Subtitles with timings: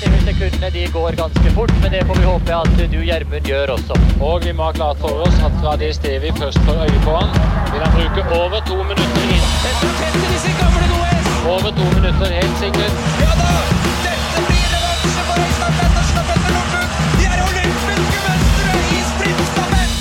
[0.00, 3.94] Sekundene de går ganske fort, men det får vi håpe at du, Gjermund, gjør også.
[4.20, 7.00] Og vi må ha klart for oss at fra det stedet vi først får øye
[7.04, 7.30] på han,
[7.72, 9.44] vil han bruke over to minutter inn.
[11.54, 12.94] Over to minutter, helt sikkert.
[13.24, 13.50] Ja da!
[14.04, 16.86] Dette blir revansje for Øystein Pettersen og Petter Northug!
[17.18, 19.92] De er olympiske mestere i sprintstafett!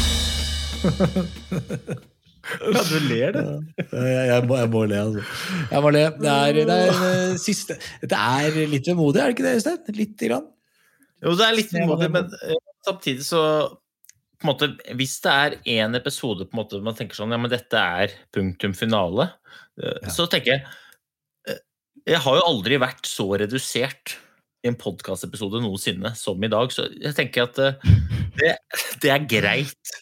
[2.75, 3.41] Ja, du ler, du.
[3.79, 5.25] Jeg, jeg, må, jeg må le, altså.
[5.69, 6.05] Jeg må le.
[6.19, 9.97] Det er, det er eh, siste Det er litt vemodig, er det ikke det, Øystein?
[9.97, 10.47] Lite grann.
[11.19, 13.43] Jo, det er litt vemodig, men eh, samtidig så
[14.39, 17.39] på en måte, Hvis det er én episode på en måte man tenker sånn Ja,
[17.41, 19.27] men dette er punktum finale,
[19.81, 21.59] eh, så tenker jeg
[22.07, 24.15] Jeg har jo aldri vært så redusert
[24.63, 27.59] i en podkastepisode noensinne som i dag, så jeg tenker at
[28.39, 28.55] det,
[28.99, 29.93] det er greit.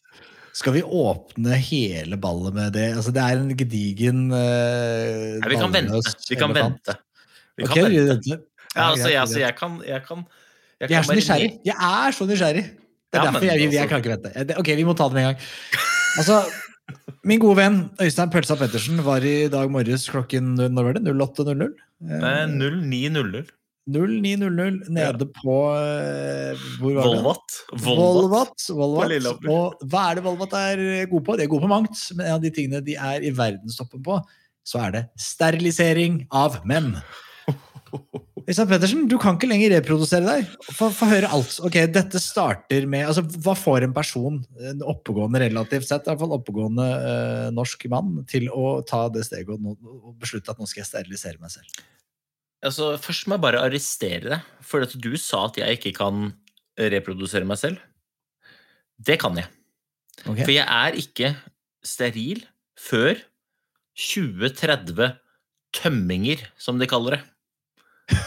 [0.57, 2.87] Skal vi åpne hele ballet med det?
[2.97, 6.13] Altså, det er en gedigen uh, Nei, vi kan vente.
[6.29, 6.95] Vi kan vente.
[7.57, 8.39] Vi kan okay, vente.
[8.73, 10.23] Ja, altså, jeg, altså, jeg kan, jeg kan
[10.77, 11.51] jeg Jeg er så nysgjerrig.
[11.65, 12.63] Jeg er så nysgjerrig.
[12.67, 14.57] Det er Ja, derfor jeg, jeg, altså- kan ikke vente.
[14.61, 15.45] Ok, vi må ta det med en gang.
[16.17, 16.39] Altså,
[17.27, 21.13] min gode venn Øystein Pølsa Pettersen var i dag morges klokken når var det?
[21.13, 21.73] 08.00?
[22.01, 23.45] Nei, 0900.
[23.87, 27.21] 09.00 nede på eh, hvor var det?
[27.21, 27.59] Volvat.
[27.85, 28.65] Volvat.
[28.69, 29.47] Volvat.
[29.47, 31.37] Og hva er det Volvat er god på?
[31.37, 34.19] De er gode på mangt, men en av de tingene de er i verdenstoppen på,
[34.67, 36.97] så er det sterilisering av menn.
[38.47, 40.51] Øystein Pettersen, du kan ikke lenger reprodusere deg.
[40.71, 41.57] Få høre alt.
[41.67, 44.37] Ok, Dette starter med altså, Hva får en person,
[44.71, 49.25] en oppegående relativt sett, i hvert fall oppegående eh, norsk mann, til å ta det
[49.27, 51.83] steget og, og beslutte at nå skal jeg sterilisere meg selv?
[52.65, 56.31] Altså, først må jeg bare arrestere deg, for at du sa at jeg ikke kan
[56.77, 57.77] reprodusere meg selv.
[58.97, 59.49] Det kan jeg.
[60.25, 60.43] Okay.
[60.43, 61.33] For jeg er ikke
[61.85, 62.41] steril
[62.77, 63.19] før
[63.97, 65.13] 2030
[65.77, 67.23] tømminger, som de kaller det.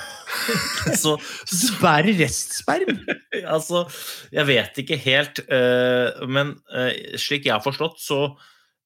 [0.96, 1.12] Så,
[1.46, 2.96] så bærer restsperm!
[3.54, 3.84] altså,
[4.32, 8.32] jeg vet ikke helt, Uh, men uh, slik jeg har forstått, så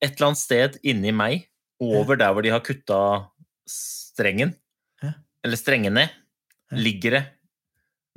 [0.03, 1.47] et eller annet sted inni meg,
[1.81, 2.99] over der hvor de har kutta
[3.71, 4.53] strengen.
[5.44, 6.09] Eller strengene,
[6.75, 7.25] ligger det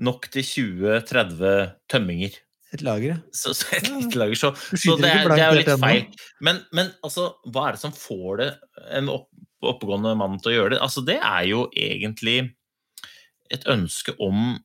[0.04, 2.36] nok til 20-30 tømminger.
[2.76, 3.22] Et lager.
[3.32, 6.06] Så, så et lite lager, så, så det, er, det er jo litt feil.
[6.44, 8.50] Men, men altså, hva er det som får det,
[9.00, 9.30] en opp,
[9.64, 10.82] oppegående mann til å gjøre det?
[10.84, 12.40] Altså, det er jo egentlig
[13.54, 14.58] et ønske om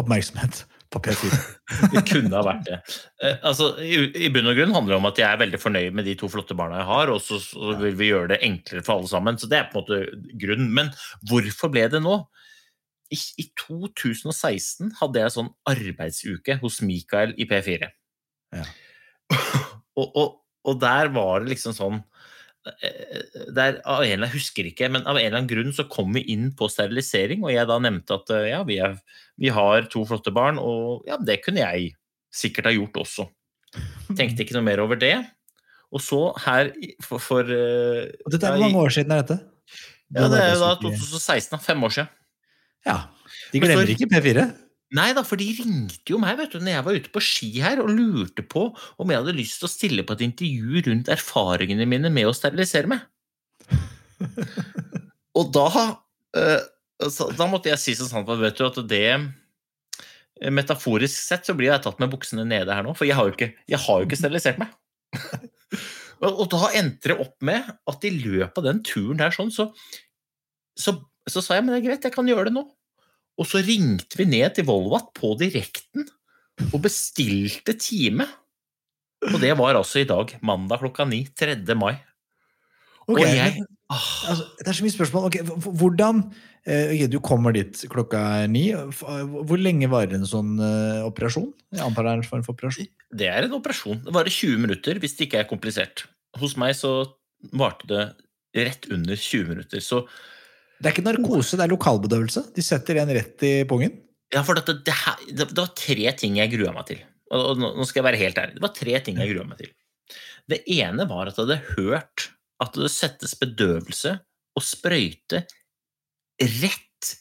[0.00, 1.38] Oppmerksomhet på P4.
[1.94, 2.78] Det kunne ha vært det.
[3.24, 5.96] Eh, altså, i, I bunn og grunn handler det om at jeg er veldig fornøyd
[5.96, 8.84] med de to flotte barna jeg har, og så, så vil vi gjøre det enklere
[8.84, 9.40] for alle sammen.
[9.40, 10.70] Så det er på en måte grunnen.
[10.76, 10.92] Men
[11.30, 12.18] hvorfor ble det nå?
[13.12, 17.90] I, I 2016 hadde jeg sånn arbeidsuke hos Mikael i P4.
[18.56, 18.64] Ja.
[20.00, 20.28] og, og,
[20.68, 22.00] og der var det liksom sånn
[22.62, 26.12] der, av en eller annen, husker ikke, men av en eller annen grunn så kom
[26.14, 28.96] vi inn på sterilisering, og jeg da nevnte at eh, ja, vi, er,
[29.40, 31.94] vi har to flotte barn, og ja, det kunne jeg
[32.32, 33.26] sikkert ha gjort også.
[34.12, 35.16] Tenkte ikke noe mer over det.
[35.92, 36.70] Og så her
[37.04, 39.40] for, for eh, dette er hvor mange år siden er dette?
[40.12, 42.12] Ja, det er jo da 2016, fem år siden.
[42.86, 42.96] Ja.
[43.52, 44.46] De glemmer så, ikke P4.
[44.92, 47.48] Nei da, for de ringte jo meg vet du, når jeg var ute på ski
[47.64, 48.66] her og lurte på
[49.00, 52.34] om jeg hadde lyst til å stille på et intervju rundt erfaringene mine med å
[52.36, 53.06] sterilisere meg.
[55.38, 55.68] Og da
[56.36, 56.60] eh,
[57.08, 61.48] så, Da måtte jeg si sånn sant at vet du, at det eh, Metaforisk sett
[61.48, 63.80] så blir jeg tatt med buksene nede her nå, for jeg har jo ikke, jeg
[63.80, 64.72] har jo ikke sterilisert meg.
[66.28, 69.70] og da endte det opp med at i løpet av den turen der sånn, så,
[70.78, 70.96] så,
[71.30, 72.66] så sa jeg men det er greit, jeg kan gjøre det nå.
[73.40, 76.06] Og så ringte vi ned til Volvat på direkten
[76.72, 78.26] og bestilte time.
[79.30, 81.56] Og det var altså i dag, mandag klokka ni, 3.
[81.78, 81.94] mai.
[83.08, 83.62] Ok, Og jeg-
[83.92, 85.24] Altså, det er så mye spørsmål.
[85.28, 85.36] Ok,
[85.76, 86.22] hvordan
[86.66, 88.70] okay, ok, Du kommer dit klokka ni.
[88.72, 91.52] Hvor lenge varer en sånn uh, operasjon?
[91.72, 92.88] Jeg antar det er en form for operasjon.
[93.12, 94.00] Det er en operasjon.
[94.06, 96.06] Det varer 20 minutter hvis det ikke er komplisert.
[96.40, 97.12] Hos meg så
[97.52, 98.14] varte det
[98.56, 99.84] rett under 20 minutter.
[99.84, 100.06] Så
[100.82, 102.48] Det er ikke narkose, det er lokalbedøvelse.
[102.56, 103.94] De setter en rett i pungen.
[104.34, 107.02] ja, for dette, det, her, det, det var tre ting jeg grua meg til.
[107.32, 108.56] Og, nå skal jeg være helt ærlig.
[108.58, 109.70] Det var tre ting jeg grua meg til.
[110.50, 112.26] Det ene var at jeg hadde hørt
[112.62, 114.16] at det settes bedøvelse
[114.58, 115.44] og sprøyte
[116.42, 117.12] rett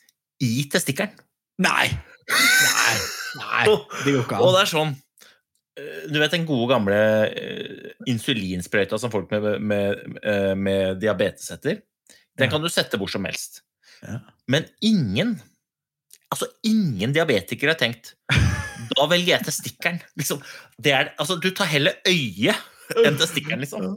[0.41, 1.13] i testikkelen.
[1.61, 1.85] Nei!
[2.31, 2.97] Nei!
[3.37, 3.63] Nei!
[4.03, 4.91] Det går ikke Og det er sånn
[5.77, 6.97] eh, Du vet den gode, gamle
[7.29, 11.79] eh, insulinsprøyta som folk med, med, eh, med diabetes setter?
[12.39, 12.51] Den Ja.
[12.51, 13.61] kan du sette hvor som helst.
[14.03, 14.19] Ja.
[14.47, 15.41] Men ingen
[16.31, 18.13] Altså, ingen diabetikere har tenkt
[18.95, 19.99] Da velger jeg testikkelen.
[20.17, 20.39] Liksom,
[20.85, 22.55] er, altså, du tar heller øyet
[23.05, 23.93] enn testikkelen, liksom.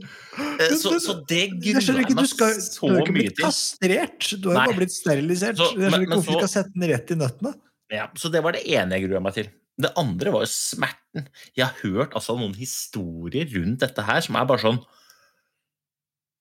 [0.60, 2.68] Eh, Så, så det gruer jeg meg så mye til.
[2.78, 4.28] du har ikke blitt kastrert.
[4.42, 5.56] Du har jo bare blitt sterilisert.
[5.58, 7.54] Så- jeg skjønner ikke hvorfor du skal sette den rett i nøttene.
[7.90, 9.48] Ja, så det var det ene jeg grua meg til.
[9.80, 11.26] Det andre var jo smerten.
[11.56, 14.78] Jeg har hørt altså noen historier rundt dette her som er bare sånn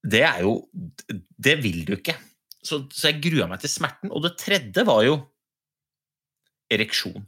[0.03, 0.57] Det er jo
[1.39, 2.17] Det vil du ikke.
[2.63, 4.11] Så, så jeg grua meg til smerten.
[4.11, 5.17] Og det tredje var jo
[6.71, 7.25] ereksjon.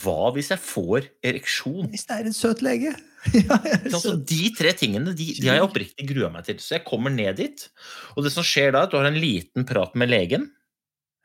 [0.00, 1.88] Hva hvis jeg får ereksjon?
[1.90, 2.92] Hvis det er en søt lege.
[3.36, 3.58] ja,
[3.90, 6.60] Altså, de tre tingene de, de har jeg oppriktig grua meg til.
[6.62, 7.66] Så jeg kommer ned dit,
[8.14, 10.46] og det som skjer da, er at du har en liten prat med legen.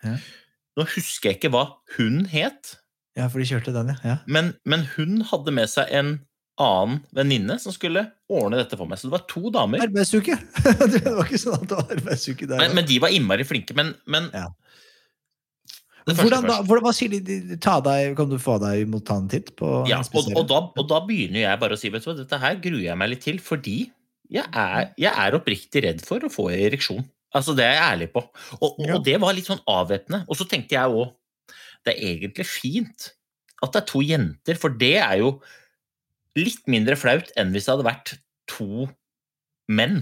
[0.05, 0.17] Ja.
[0.75, 2.75] Nå husker jeg ikke hva hun het.
[3.15, 3.99] ja, for de kjørte den, ja.
[4.03, 4.15] ja.
[4.27, 6.17] Men, men hun hadde med seg en
[6.61, 8.99] annen venninne som skulle ordne dette for meg.
[8.99, 9.83] Så det var to damer.
[9.85, 10.37] Arbeidsuke!
[10.93, 12.61] det var ikke sånn at det var arbeidsuke der.
[12.61, 13.75] Men, men de var innmari flinke.
[13.77, 14.47] Men, men Ja.
[16.05, 17.19] hvordan, da, hvordan, hva sier de?
[17.25, 20.61] de, deg, kan du få deg mot ta en titt på Ja, og, og, da,
[20.69, 23.11] og da begynner jeg bare å si vet du hva, dette her gruer jeg meg
[23.11, 23.77] litt til, fordi
[24.31, 27.03] jeg er, jeg er oppriktig redd for å få ereksjon.
[27.35, 28.23] Altså, det er jeg ærlig på.
[28.61, 30.23] Og, og det var litt sånn avvæpnende.
[30.31, 31.11] Og så tenkte jeg òg
[31.85, 33.11] det er egentlig fint
[33.63, 35.35] at det er to jenter, for det er jo
[36.39, 38.13] litt mindre flaut enn hvis det hadde vært
[38.51, 38.87] to
[39.71, 40.01] menn.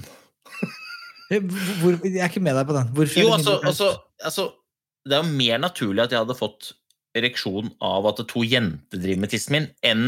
[1.31, 1.39] Eh,
[1.80, 2.89] Hvor, jeg er ikke med deg på den.
[2.97, 3.89] Hvorfor Jo, altså, altså,
[4.21, 4.47] altså
[5.07, 6.74] Det er jo mer naturlig at jeg hadde fått
[7.18, 10.07] ereksjon av at to jenter driver med tissen min, enn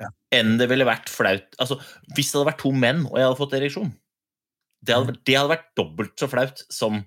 [0.00, 0.08] Ja.
[0.34, 1.76] enn det ville vært flaut Altså,
[2.16, 3.92] Hvis det hadde vært to menn, og jeg hadde fått ereksjon
[4.84, 7.02] Det hadde, det hadde vært dobbelt så flaut som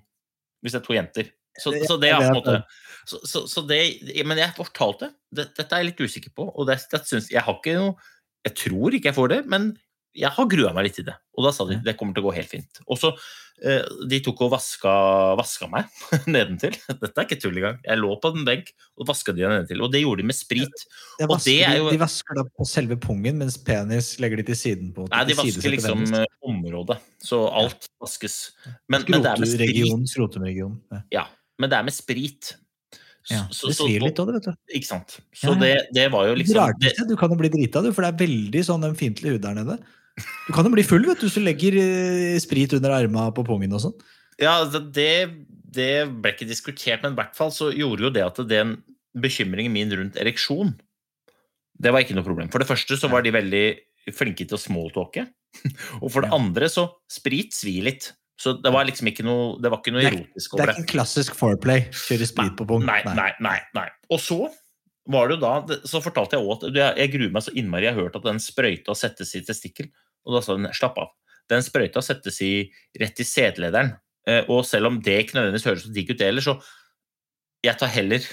[0.64, 1.26] hvis det er to jenter.
[1.60, 2.54] Så, så det er på en måte
[3.06, 3.78] så, så, så det,
[4.26, 5.44] Men jeg fortalte det.
[5.54, 6.48] Dette er jeg litt usikker på.
[6.48, 7.94] og det, det synes, Jeg har ikke noe
[8.46, 9.72] Jeg tror ikke jeg får det, men
[10.16, 11.14] jeg har grua meg litt til det.
[11.36, 12.78] Og da sa de det kommer til å gå helt fint.
[12.88, 13.10] Og så
[13.60, 14.92] eh, De tok og vaska,
[15.36, 15.90] vaska meg
[16.32, 16.72] nedentil.
[16.88, 17.76] Dette er ikke tull engang.
[17.84, 19.82] Jeg lå på en benk og vaska de nedentil.
[19.84, 20.86] Og det gjorde de med sprit.
[21.20, 24.46] Og vasker, det er jo- de, vasker da på selve pungen, mens penis legger de
[24.54, 24.94] til siden.
[24.96, 25.04] på.
[25.12, 26.96] Nei, de vasker liksom eh, området.
[27.28, 28.38] Så alt vaskes.
[28.88, 29.76] Men, men det er med sprit.
[30.94, 31.02] Ja.
[31.12, 31.26] Ja,
[31.60, 32.54] men det er med sprit.
[33.30, 34.52] Ja, så- det svir litt òg, vet du.
[34.78, 35.18] Ikke sant.
[35.34, 35.58] Så ja.
[35.60, 38.12] det, det var jo liksom Rart, det, Du kan jo bli drita, du, for det
[38.14, 39.78] er veldig sånn ømfintlig hud der nede.
[40.46, 43.44] Du kan jo bli full vet du, hvis du legger eh, sprit under arma på
[43.44, 43.96] pungen og sånn.
[44.40, 45.46] Ja, det, det-
[45.76, 45.90] det
[46.22, 48.78] ble ikke diskutert, men i hvert fall så gjorde jo det at den
[49.12, 50.70] bekymringen min rundt ereksjon,
[51.76, 52.48] det var ikke noe problem.
[52.48, 53.64] For det første så var de veldig
[54.16, 55.26] flinke til å smalltalke.
[56.02, 58.08] Og for det andre så sprit svir litt.
[58.36, 60.66] Så det var liksom ikke noe, det var ikke noe erotisk over det.
[60.66, 61.86] Det er ikke en klassisk foreplay.
[61.96, 62.84] Kjøre sprit på pung.
[62.84, 63.86] Nei, nei, nei, nei.
[64.12, 64.40] Og så
[65.08, 67.86] var det jo da, så fortalte jeg også at jeg, gruer meg så innmari.
[67.88, 69.88] Jeg har hørt at den sprøyta settes i testikkel.
[70.26, 71.14] Og da sa hun slapp av.
[71.48, 72.52] Den sprøyta settes i
[73.00, 73.94] rett i sædlederen.
[74.26, 76.58] Eh, Og selv om det ikke nødvendigvis høres så digg ut det heller, så
[77.64, 78.26] jeg tar heller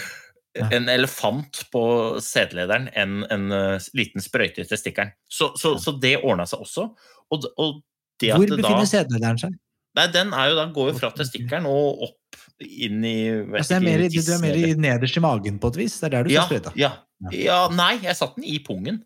[0.74, 1.82] en elefant på
[2.24, 5.12] sædlederen enn en eh, liten sprøyte i testikkelen.
[5.28, 6.88] Så, så, så det ordna seg også.
[7.30, 7.82] Og, og
[8.22, 9.56] Hvor da befinner sædlederen seg?
[9.96, 13.76] Nei, den er jo den går jo fra testikkelen og opp inn i Altså, det
[13.76, 15.98] er mer, i i- du er mer i nederst i magen på et vis.
[16.00, 16.72] Det er der du ja, sprøyta.
[16.76, 16.90] ja,
[17.32, 19.02] ja, nei, jeg satte den i pungen.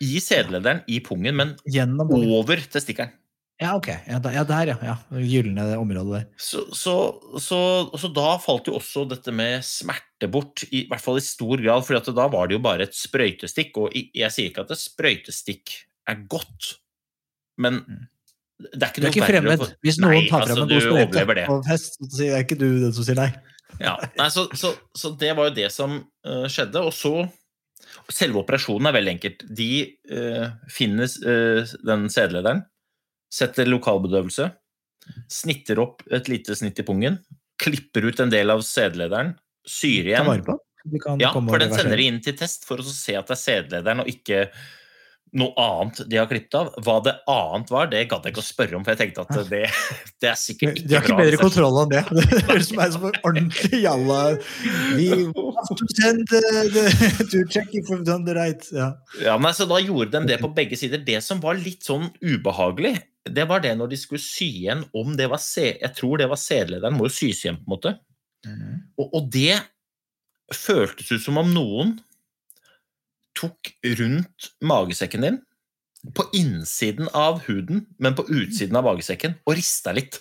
[0.00, 3.10] I sædlederen, i pungen, men Gjennom over testikkelen.
[3.58, 3.88] Ja, ok.
[4.06, 4.76] Ja, der, ja, ja.
[4.86, 4.94] ja.
[5.18, 6.26] Gylne området der.
[6.38, 6.94] Så, så,
[7.42, 7.58] så,
[7.98, 11.82] så da falt jo også dette med smerte bort, i, hvert fall i stor grad,
[11.82, 13.74] for da var det jo bare et sprøytestikk.
[13.82, 15.74] Og jeg sier ikke at et sprøytestikk
[16.06, 16.76] er godt,
[17.60, 17.82] men
[18.58, 19.60] det er ikke det er ikke å fremmed.
[19.62, 22.68] få- Hvis noen Nei, tar altså, en god sprøyte på fest, så er ikke du
[22.82, 23.28] den som sier nei.
[23.78, 26.82] Ja, nei, så, så, så det var jo det som uh, skjedde.
[26.82, 27.28] Og så
[28.12, 29.42] Selve operasjonen er veldig enkelt.
[29.54, 29.70] De
[30.10, 32.62] uh, finner uh, den sædlederen,
[33.32, 34.48] setter lokalbedøvelse,
[35.30, 37.20] snitter opp et lite snitt i pungen,
[37.60, 39.34] klipper ut en del av sædlederen,
[39.68, 40.48] syr igjen.
[41.20, 44.02] Ja, for den sender de inn til test for å se at det er sædlederen
[44.04, 44.46] og ikke
[45.36, 46.70] noe annet de har klippet av.
[46.84, 49.50] Hva det annet var, det gadd jeg ikke å spørre om, for jeg tenkte at
[49.50, 49.62] det,
[50.22, 50.88] det er sikkert ikke bra.
[50.88, 51.24] De har ikke bra.
[51.24, 52.04] bedre kontroll enn det.
[52.38, 54.18] Det høres ut som en ordentlig jalla.
[54.96, 56.42] Vi have to send the,
[57.32, 58.68] to check if we've done the right.
[58.72, 58.92] Ja.
[59.22, 61.02] Ja, men altså, Da gjorde de det på begge sider.
[61.04, 62.96] Det som var litt sånn ubehagelig,
[63.28, 66.28] det var det når de skulle sy igjen om det var se Jeg tror det
[66.30, 67.96] var sedelederen, må jo sys igjen, på en måte.
[68.96, 69.58] Og, og det
[70.54, 71.98] føltes ut som om noen
[73.38, 75.38] tok rundt magesekken din,
[76.14, 80.20] på innsiden av huden, men på utsiden av magesekken, og rista litt.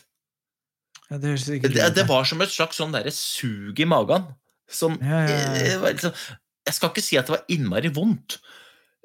[1.08, 4.26] Ja, det, Det, det var som et slags sånn derre sug i magen.
[4.68, 6.12] Som Ja, ja, eh, liksom,
[6.68, 8.42] Jeg skal ikke si at det var innmari vondt,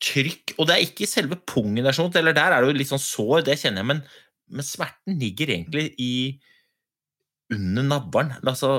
[0.02, 2.90] trykk, og det er ikke i selve pungen, er eller der er det jo litt
[2.90, 4.00] sånn sår, det kjenner jeg, men,
[4.52, 6.14] men smerten ligger egentlig i
[7.52, 8.34] under navlen.
[8.48, 8.72] Altså,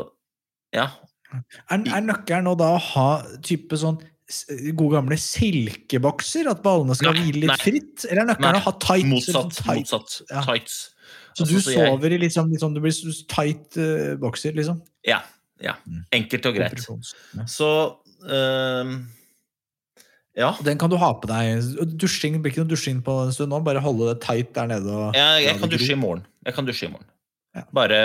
[0.73, 0.87] ja.
[1.33, 3.07] Er, er nøkkelen nå da å ha
[3.45, 3.99] type sånn
[4.29, 6.49] s- gode gamle silkebokser?
[6.52, 7.61] At ballene skal Nei, hvile litt nei.
[7.61, 8.05] fritt?
[8.09, 9.09] Eller er nøkkelen Nei, å ha tights?
[9.12, 9.37] Motsatt.
[9.37, 9.81] sånn tight?
[9.83, 10.17] motsatt.
[10.31, 10.45] Ja.
[10.49, 10.79] Tights.
[11.33, 14.83] Så du Altså, så jeg- sover i liksom, liksom du blir tight uh, bokser, liksom?
[15.09, 15.23] Ja.
[15.61, 15.76] ja.
[15.88, 16.05] Mm.
[16.12, 16.85] Enkelt og greit.
[17.49, 17.71] Så
[18.29, 18.99] øhm,
[20.39, 20.55] Ja.
[20.65, 21.61] Den kan du ha på deg.
[22.01, 23.59] Dusjing blir ikke noe dusjing på en stund nå.
[23.65, 24.89] Bare holde det tight der nede.
[24.89, 26.25] Og, Jeg, kan dusje i morgen.
[26.47, 27.09] Jeg kan dusje i morgen.
[27.53, 27.67] Ja.
[27.77, 27.99] Bare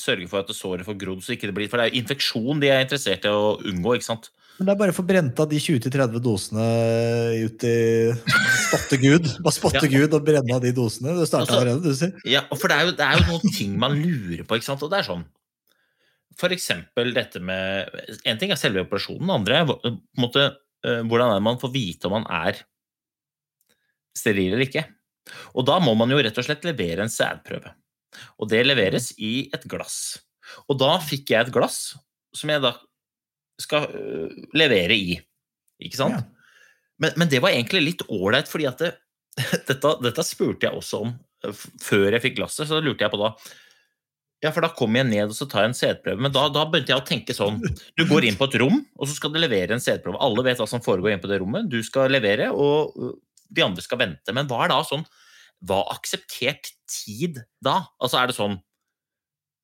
[0.00, 2.00] sørge for at det såret får grodd, så ikke det blir For det er jo
[2.00, 4.30] infeksjon de er interessert i å unngå, ikke sant?
[4.56, 6.64] Men det er bare å få brent av de 20-30 dosene
[7.42, 7.76] ut i
[8.70, 9.28] Spotte Gud.
[9.44, 9.90] Bare spotte Ja.
[9.92, 11.18] Gud og brenne av de dosene.
[11.18, 12.12] Det starta Altså- allerede, du sier.
[12.24, 14.82] Ja, for det er, jo, det er jo noen ting man lurer på, ikke sant?
[14.82, 15.24] Og det er sånn
[16.40, 17.90] For eksempel dette med
[18.26, 20.48] En ting er selve operasjonen, andre er på en måte,
[20.84, 22.58] hvordan er det man får vite om man er
[24.14, 24.84] steril eller ikke.
[25.56, 27.72] Og da må man jo rett og slett levere en sædprøve.
[28.38, 30.18] Og det leveres i et glass.
[30.68, 31.94] Og da fikk jeg et glass
[32.34, 32.74] som jeg da
[33.62, 35.16] skal øh, levere i.
[35.82, 36.18] Ikke sant?
[36.18, 36.24] Ja.
[37.02, 38.92] Men, men det var egentlig litt ålreit, fordi at det,
[39.70, 41.14] dette, dette spurte jeg også om
[41.46, 42.68] øh, før jeg fikk glasset.
[42.70, 43.32] Så lurte jeg på da
[44.42, 46.20] Ja, for da kommer jeg ned og så tar jeg en sædprøve.
[46.26, 47.60] Men da, da begynte jeg å tenke sånn
[47.96, 50.20] Du går inn på et rom, og så skal du levere en sædprøve.
[50.24, 51.70] Alle vet hva som foregår inne på det rommet.
[51.72, 53.14] Du skal levere, og øh,
[53.54, 54.34] de andre skal vente.
[54.36, 55.06] Men hva er da sånn
[55.64, 57.80] Hva er akseptert tid da?
[58.02, 58.58] Altså er det sånn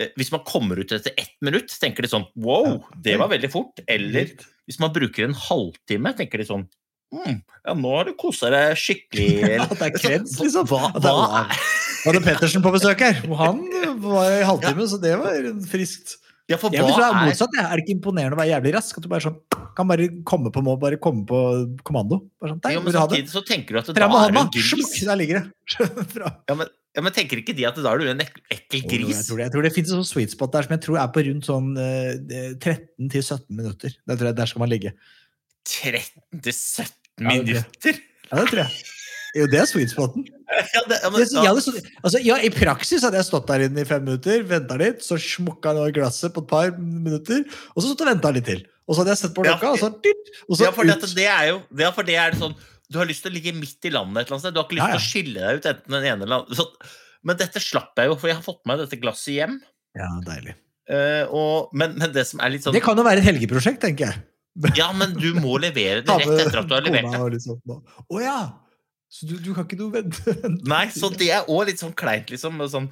[0.00, 3.52] eh, hvis man kommer ut etter ett minutt, tenker de sånn Wow, det var veldig
[3.52, 3.82] fort.
[3.90, 4.32] Eller
[4.70, 6.68] hvis man bruker en halvtime, tenker de sånn
[7.12, 7.36] mm,
[7.66, 9.28] Ja, nå har du kosa deg skikkelig.
[9.66, 10.66] At det er kreds, liksom.
[10.70, 11.44] Hva, det hva
[12.06, 13.60] hadde Pettersen på besøk her, han
[14.00, 15.36] var i halvtime, så det var
[15.68, 16.16] friskt.
[16.50, 17.52] Ja, for Jeg hva er er motsatt.
[17.54, 17.68] Ja.
[17.70, 18.96] Er det ikke imponerende å være jævlig rask?
[18.98, 19.36] At du bare sånn,
[19.78, 21.38] kan bare komme på, må bare komme på
[21.86, 22.24] kommando?
[22.42, 23.20] Bare sånn, der, jo, men du ha det?
[23.20, 24.90] samtidig så tenker du at da er du en gris.
[25.06, 25.44] Der ligger det.
[26.16, 28.80] Fra- Ja, men, ja, men tenker ikke de at da er du en ek ekkel
[28.80, 29.20] Jeg gris?
[29.28, 31.12] tror det, jeg tror det finnes en sånn sweet spot der som jeg tror er
[31.14, 32.18] på rundt sånn eh,
[32.58, 33.94] 13 til 17 minutter.
[34.10, 34.96] Der, tror jeg, der skal man ligge.
[35.70, 36.90] 13 til 17
[37.20, 38.00] Ja, minutter?
[38.30, 38.82] Ja, det tror jeg.
[39.38, 40.26] Jo, det er sweet spoten.
[40.50, 43.62] Ja, det, ja, men, Jeg, jeg stått, altså, ja, I praksis hadde jeg stått der
[43.68, 47.44] inne i fem minutter, venta litt, så smukka han noe glasset på et par minutter,
[47.70, 48.64] og så stått og venta litt til.
[48.90, 50.16] Og så hadde jeg sett på Ja, klokka, og så,
[50.48, 52.56] og så ja, for dette, det er jo ja, for det er sånn
[52.90, 54.56] Du har lyst til å ligge midt i landet et eller annet sted.
[54.56, 54.98] Du har ikke lyst Ja, ja.
[54.98, 56.58] til å skille deg ut enten den ene eller andre.
[56.58, 56.66] Så,
[57.30, 59.54] men dette slapp jeg jo, for jeg har fått med meg dette glasset hjem.
[60.00, 60.56] Ja, deilig.
[60.90, 63.78] Uh, og, men, men det som er litt sånn Det kan jo være et helgeprosjekt,
[63.86, 64.24] tenker jeg.
[64.80, 67.20] Ja, men du må levere det rett etter at du har levert det.
[67.36, 67.62] litt sånt
[68.22, 68.38] ja!
[69.10, 70.34] Så du, du kan ikke noe vente?
[70.70, 72.60] Nei, så det er òg litt sånn kleint, liksom.
[72.70, 72.84] Sånn,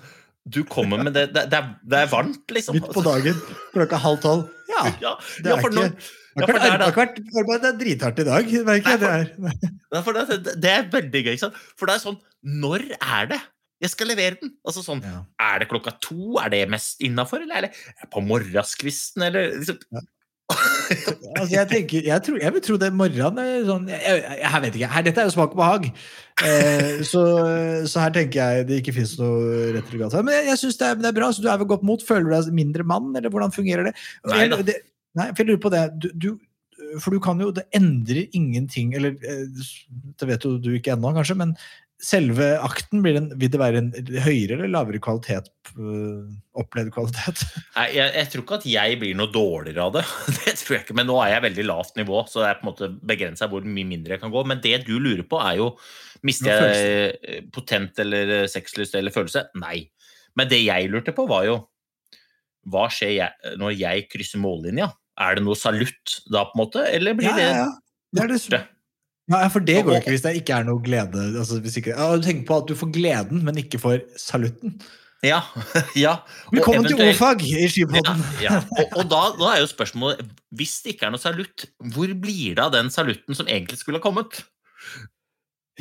[0.49, 2.75] du kommer med det Det, det, er, det er varmt, liksom.
[2.79, 3.37] Midt på dagen,
[3.75, 4.49] klokka halv tolv.
[4.71, 5.12] Ja, Ja,
[5.45, 5.93] det ja, er for ikke
[6.38, 6.59] det har for
[7.03, 8.99] vært det arbeid- er drithardt i dag, merker jeg.
[9.03, 9.71] Det er.
[9.91, 11.33] Det, det, det er veldig gøy.
[11.35, 11.57] ikke sant?
[11.79, 12.19] For det er sånn
[12.62, 13.38] Når er det
[13.83, 14.53] jeg skal levere den?
[14.67, 15.21] Altså sånn, Ja.
[15.38, 16.35] Er det klokka to?
[16.43, 17.43] Er det mest innafor?
[17.47, 19.23] Eller er det på morgenskvisten?
[19.31, 20.03] Eller liksom, Ja.
[20.49, 24.78] Altså, jeg, tenker, jeg, tror, jeg vil tro det morgenen er sånn Jeg, jeg, vet
[24.78, 24.88] ikke.
[24.95, 25.88] Her, dette er jo smak og behag.
[26.49, 27.23] Eh, så,
[27.90, 30.17] så her tenker jeg det ikke fins noe rett eller galt.
[30.25, 31.28] Men jeg, jeg synes det det er bra.
[31.35, 32.05] Så du er ved godt mot.
[32.05, 33.95] Føler du deg mindre mann, eller hvordan fungerer det?
[34.33, 34.78] Nei det
[35.19, 35.85] nei, for jeg lurer på det.
[36.00, 36.31] Du, du,
[37.02, 39.45] for du kan jo Det endrer ingenting, eller eh,
[40.19, 41.57] det vet jo du ikke ennå, kanskje, men
[41.99, 43.88] selve akten, blir den, vil det være en
[44.23, 45.49] høyere eller lavere kvalitet?
[45.75, 46.28] eh,
[46.59, 47.43] Opplevd kvalitet?
[47.78, 50.05] Nei, jeg, jeg tror ikke at jeg blir noe dårligere av det.
[50.38, 52.67] Det tror jeg ikke, Men nå er jeg veldig lavt nivå, så det er på
[52.67, 54.45] en måte begrensa hvor mye mindre jeg kan gå.
[54.47, 55.73] Men det du lurer på, er jo
[56.26, 59.45] Mister jeg eh, potent eller eh, sexlyst eller følelse?
[59.62, 59.85] Nei.
[60.38, 61.61] Men det jeg lurte på, var jo
[62.69, 64.90] Hva skjer jeg, når jeg krysser mållinja?
[65.19, 66.83] Er det noe salutt da, på en måte?
[66.95, 67.71] Eller blir Ja, ja, ja.
[68.14, 68.64] Det er det
[69.29, 71.25] Ja, for det går jo ikke hvis det ikke er noe glede.
[71.37, 74.79] Altså, hvis ikke, ja, du tenker på at du får gleden, men ikke får salutten.
[75.27, 75.41] Ja.
[75.99, 76.13] ja.
[76.55, 78.21] Velkommen til ordfag i Ja, Skipodden!
[78.41, 78.61] ja.
[78.79, 80.21] Og, og da, da er jo spørsmålet
[80.55, 83.99] Hvis det ikke er noe salutt, hvor blir det av den salutten som egentlig skulle
[83.99, 84.39] ha kommet?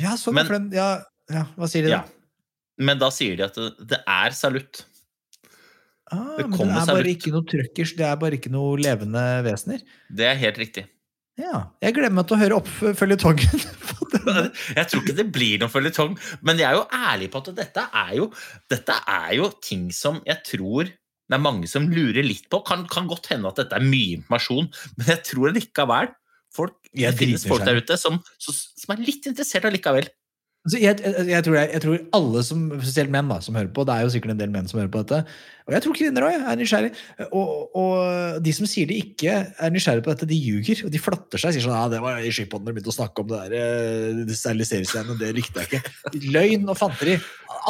[0.02, 0.88] Ja, sånn, Men- den, ja,
[1.30, 2.00] ja, hva sier de da?
[2.02, 2.42] Ja.
[2.82, 4.82] Men da sier de at det, det er salutt.
[6.10, 7.10] Ah, Det men det er bare salutt.
[7.14, 9.82] ikke noe trøkkers, det er bare ikke noe levende vesener.
[10.10, 10.84] Det er helt riktig.
[11.38, 13.60] Ja, Jeg gleder meg til å høre oppfølgetongen.
[14.78, 17.84] Jeg tror ikke det blir noen føljetong, men jeg er jo ærlig på at dette
[18.00, 18.26] er jo,
[18.72, 22.62] dette er jo ting som jeg tror det er mange som lurer litt på.
[22.66, 26.10] Kan, kan godt hende at dette er mye informasjon, men jeg tror likevel
[26.56, 30.08] folk, det finnes folk der ute som, som, som er litt interessert allikevel.
[30.68, 33.86] Altså, jeg, jeg, jeg, tror jeg, tror alle, som, spesielt menn, da, som hører på
[33.88, 35.22] Det er jo sikkert en del menn som hører på dette.
[35.64, 36.90] Og jeg tror kvinner òg er nysgjerrig.
[37.28, 40.82] Og, og de som sier de ikke er nysgjerrige på dette, de ljuger.
[40.84, 41.54] Og de flatter seg.
[41.56, 44.20] Sier sånn ja, det var i skipodden dere begynte å snakke om det der eh,
[44.28, 46.18] det steriliseringsgreiene, det likte jeg ikke.
[46.36, 47.16] Løgn og fanteri.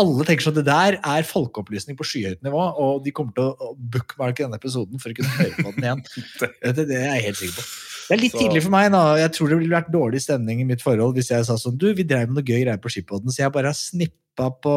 [0.03, 3.77] Alle tenker sånn det der er folkeopplysning på skyhøyt nivå, og de kommer til å
[3.79, 6.05] bookmarke denne episoden for å kunne høre på den igjen.
[6.79, 7.71] Det, det er jeg helt sikker på.
[8.09, 8.91] Det er litt Så- tidlig for meg.
[8.93, 9.03] da.
[9.21, 11.93] Jeg tror det ville vært dårlig stemning i mitt forhold hvis jeg sa sånn Du,
[11.95, 14.75] vi drev med noe gøy greier på skipodden, så jeg bare har snippa, på,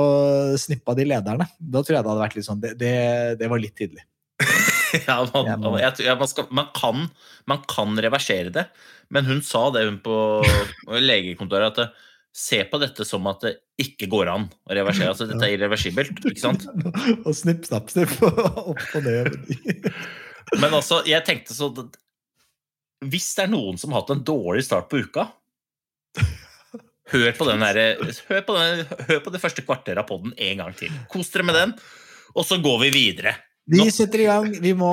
[0.59, 1.47] snippa de lederne.
[1.59, 2.93] Da tror jeg det hadde vært litt sånn Det, det,
[3.39, 4.03] det var litt tidlig.
[5.07, 7.05] Ja, man, Jeg jeg, man, skal, man, kan,
[7.47, 8.65] man kan reversere det,
[9.09, 10.44] men hun sa det hun på
[11.00, 11.85] legekontoret, at det,
[12.35, 15.11] se på dette som at det ikke går an å reversere.
[15.11, 16.63] Altså dette er irreversibelt, ikke sant?
[17.25, 18.13] og snipp, snapp, snipp.
[18.24, 19.35] Opp og ned.
[20.59, 21.72] Men altså, jeg tenkte så
[23.01, 25.27] Hvis det er noen som har hatt en dårlig start på uka
[27.11, 27.79] Hør på der,
[28.29, 30.94] hør på, den, hør på det første kvarteret av podden en gang til.
[31.11, 31.74] Kos dere med den,
[32.31, 33.33] og så går vi videre.
[33.72, 34.50] Vi setter i gang.
[34.60, 34.90] Vi må,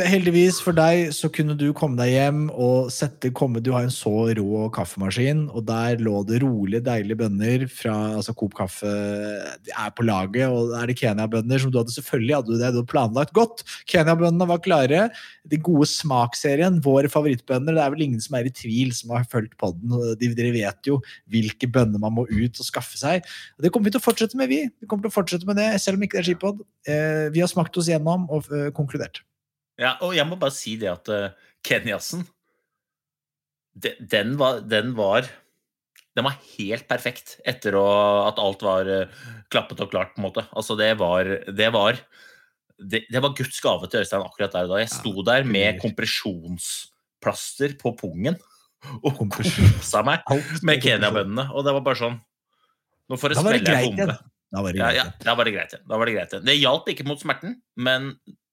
[0.00, 3.92] heldigvis for deg så kunne du komme deg hjem og sette komme, Du har en
[3.92, 9.92] så rå kaffemaskin, og der lå det rolige, deilige bønner fra altså Coop Kaffe er
[9.92, 10.48] på laget.
[10.48, 13.64] Og er det Kenya-bønner som du hadde selvfølgelig hadde du det, du hadde planlagt godt.
[13.92, 15.02] Kenya-bønnene var klare.
[15.44, 17.76] De gode smaksserien, våre favorittbønner.
[17.76, 19.92] Det er vel ingen som er i tvil, som har fulgt podden.
[20.16, 23.28] De, dere vet jo hvilke bønner man må ut og skaffe seg.
[23.60, 24.64] Det kommer vi til å fortsette med, vi.
[24.80, 26.64] Vi kommer til å fortsette med det, selv om ikke det er skipod.
[26.88, 29.22] Eh, vi har smakt oss gjennom og uh, konkludert.
[29.80, 31.32] Ja, og jeg må bare si det at uh,
[31.66, 32.22] Kenyassen
[33.74, 35.26] de- den var, den var
[36.14, 37.82] Den var helt perfekt etter å,
[38.28, 39.10] at alt var uh,
[39.50, 40.44] klappet og klart, på en måte.
[40.54, 41.98] Altså, det var Det var,
[42.78, 44.82] det, det var Guds gave til Øystein akkurat der og da.
[44.84, 48.38] Jeg sto der med kompresjonsplaster på pungen
[49.02, 50.22] og kosa meg
[50.62, 51.48] med Kenya-bønnene.
[51.56, 52.18] Og det var bare sånn
[53.10, 54.14] Nå får du smelle en bombe.
[54.54, 55.76] Da var det greit ja, ja, da var det greit.
[55.82, 56.34] Da var det greit.
[56.46, 58.12] Det hjalp ikke mot smerten, men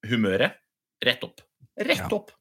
[0.10, 0.58] humøret
[1.06, 1.42] rett opp.
[1.80, 2.08] Rett Ja.
[2.18, 2.32] opp.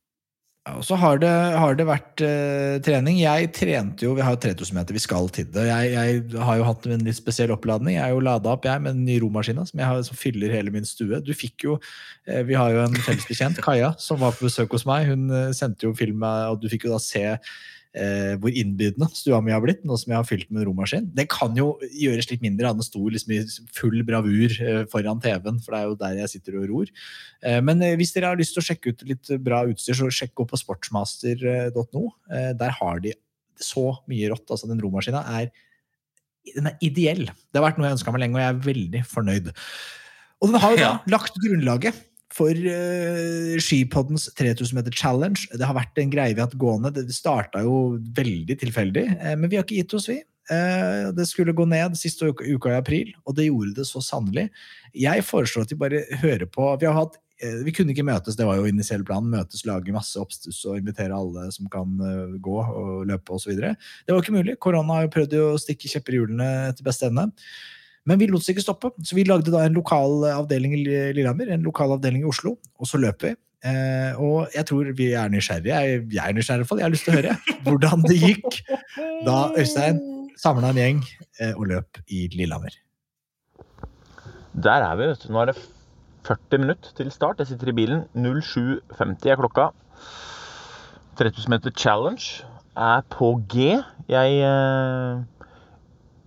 [0.68, 3.16] Ja, Og så har det, har det vært uh, trening.
[3.22, 5.64] Jeg trente jo, Vi har jo 3000 meter, vi skal til det.
[5.70, 7.94] Jeg, jeg har jo hatt en litt spesiell oppladning.
[7.96, 10.70] Jeg er jo lada opp jeg med den nye romaskina som, har- som fyller hele
[10.74, 11.20] min stue.
[11.24, 11.78] Du fikk jo,
[12.28, 15.08] uh, Vi har jo en felles bekjent, Kaja, som var på besøk hos meg.
[15.08, 17.24] Hun uh, sendte jo film, og du fikk jo da se
[17.94, 21.08] eh, hvor innbydende stua mi har blitt, nå som jeg har fylt med romaskin.
[21.14, 22.70] Det kan jo gjøres litt mindre.
[22.76, 23.40] Den sto liksom i
[23.76, 26.92] full bravur eh, foran TV-en, for det er jo der jeg sitter og ror.
[27.42, 30.10] Eh, Men eh, hvis dere har lyst til å sjekke ut litt bra utstyr, så
[30.10, 32.04] sjekk opp på sportsmaster.no.
[32.30, 33.14] Eh, Der har de
[33.60, 34.46] så mye rått.
[34.50, 35.50] Altså, den romaskina er,
[36.56, 37.26] den er ideell.
[37.28, 39.50] Det har vært noe jeg ønska meg lenge, og jeg er veldig fornøyd.
[40.40, 40.92] Og den har jo da Ja.
[41.12, 41.94] lagt grunnlaget
[42.34, 45.48] for uh, Skipoddens 3000 meter challenge.
[45.50, 46.92] Det har vært en greie vi har hatt gående.
[46.94, 50.20] Det starta jo veldig tilfeldig, eh, men vi har ikke gitt oss, vi.
[50.50, 54.02] Eh, Det skulle gå ned siste uka, uka i april, og det gjorde det så
[54.02, 54.48] sannelig.
[54.94, 58.36] Jeg foreslår at vi bare hører på Vi har hatt eh, vi kunne ikke møtes,
[58.36, 59.26] det var jo initiell plan.
[59.30, 63.54] Møtes, lage masse oppstuss og invitere alle som kan eh, gå og løpe osv.
[63.56, 64.58] Det var ikke mulig.
[64.58, 67.30] Korona har jo prøvd å stikke kjepper i hjulene til beste ende.
[68.08, 71.50] Men vi lot oss ikke stoppe, så vi lagde da en lokal avdeling i Lillehammer,
[71.52, 73.34] en lokal avdeling i Oslo, og så løp vi.
[73.60, 75.80] Eh, og jeg tror vi er nysgjerrige.
[75.84, 76.80] Jeg, jeg er nysgjerrig i hvert fall.
[76.80, 77.34] Jeg har lyst til å høre
[77.66, 78.60] hvordan det gikk
[79.26, 80.00] da Øystein
[80.40, 81.02] samla en gjeng
[81.42, 82.78] eh, og løp i Lillehammer.
[84.56, 85.32] Der er vi, vet du.
[85.34, 85.58] Nå er det
[86.28, 87.42] 40 minutter til start.
[87.42, 88.06] Jeg sitter i bilen.
[88.16, 89.68] 07.50 er klokka.
[91.20, 93.76] 3000 meter challenge er på G.
[94.08, 95.39] Jeg, eh,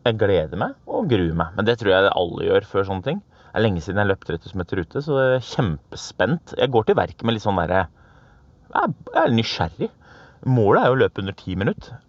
[0.04, 1.54] jeg gleder meg og gruer meg.
[1.58, 3.20] Men det tror jeg alle gjør før sånne ting.
[3.24, 6.56] Det er lenge siden jeg løp 3000 meter ute, så jeg er kjempespent.
[6.60, 7.86] Jeg går til verket med litt sånn derre
[8.74, 9.89] Jeg er nysgjerrig.
[10.50, 12.00] Målet er jo å løpe under ti minutter.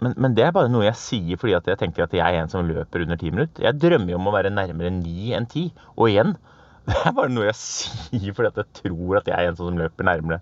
[0.00, 2.52] Men, men det er bare noe jeg sier fordi jeg tenker at jeg er en
[2.52, 3.64] som løper under ti minutter.
[3.66, 5.66] Jeg drømmer jo om å være nærmere ni enn ti.
[5.96, 6.36] Og igjen,
[6.88, 10.08] det er bare noe jeg sier fordi jeg tror at jeg er en som løper
[10.08, 10.40] nærmere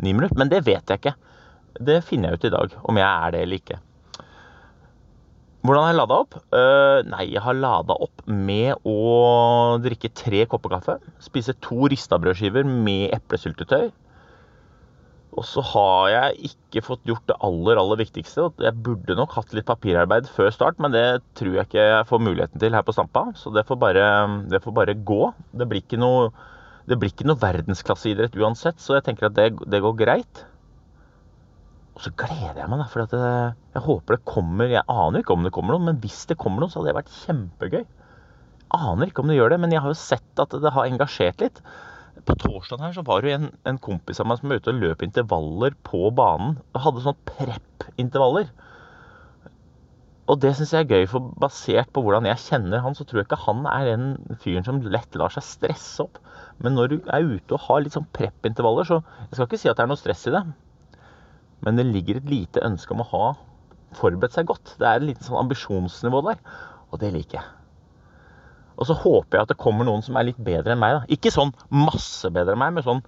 [0.00, 0.38] ni minutter.
[0.38, 1.16] Men det vet jeg ikke.
[1.90, 3.82] Det finner jeg ut i dag, om jeg er det eller ikke.
[5.60, 6.36] Hvordan har jeg lada opp?
[6.56, 9.00] Uh, nei, jeg har lada opp med å
[9.84, 10.94] drikke tre kopper kaffe.
[11.20, 13.90] Spise to rista brødskiver med eplesyltetøy.
[15.38, 18.48] Og så har jeg ikke fått gjort det aller, aller viktigste.
[18.64, 21.04] Jeg burde nok hatt litt papirarbeid før start, men det
[21.38, 23.28] tror jeg ikke jeg får muligheten til her på Stampa.
[23.38, 24.06] Så det får bare,
[24.50, 25.28] det får bare gå.
[25.52, 26.30] Det blir ikke noe,
[26.88, 30.44] noe verdensklasseidrett uansett, så jeg tenker at det, det går greit.
[32.00, 33.18] Og så gleder jeg meg, da, for det,
[33.74, 36.64] jeg håper det kommer Jeg aner ikke om det kommer noen, men hvis det kommer
[36.64, 37.82] noen, så hadde det vært kjempegøy.
[38.72, 41.44] Aner ikke om det gjør det, men jeg har jo sett at det har engasjert
[41.44, 41.60] litt.
[42.24, 44.80] På torsdagen her så var det en, en kompis av meg som var ute og
[44.80, 46.56] løp intervaller på banen.
[46.72, 48.48] Og hadde sånn prep-intervaller.
[50.30, 53.20] Og det syns jeg er gøy, for basert på hvordan jeg kjenner han, så tror
[53.20, 56.16] jeg ikke han er den fyren som lett lar seg stresse opp.
[56.64, 59.68] Men når du er ute og har litt sånn prep-intervaller, så Jeg skal ikke si
[59.68, 60.46] at det er noe stress i det.
[61.66, 63.24] Men det ligger et lite ønske om å ha
[63.98, 64.76] forberedt seg godt.
[64.80, 66.38] Det er et lite sånn ambisjonsnivå der,
[66.90, 67.48] og det liker jeg.
[68.80, 70.96] Og så håper jeg at det kommer noen som er litt bedre enn meg.
[70.96, 71.00] da.
[71.12, 73.02] Ikke sånn masse bedre enn meg, men sånn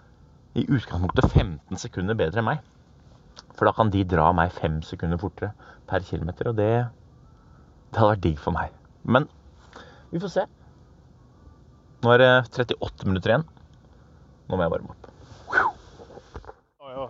[0.58, 2.64] i utgangspunktet 15 sekunder bedre enn meg.
[3.56, 5.54] For da kan de dra meg fem sekunder fortere
[5.88, 6.72] per kilometer, og det,
[7.92, 8.74] det hadde vært digg for meg.
[9.04, 9.28] Men
[10.12, 10.44] vi får se.
[12.02, 13.48] Nå er det 38 minutter igjen.
[14.48, 15.01] Nå må jeg varme opp.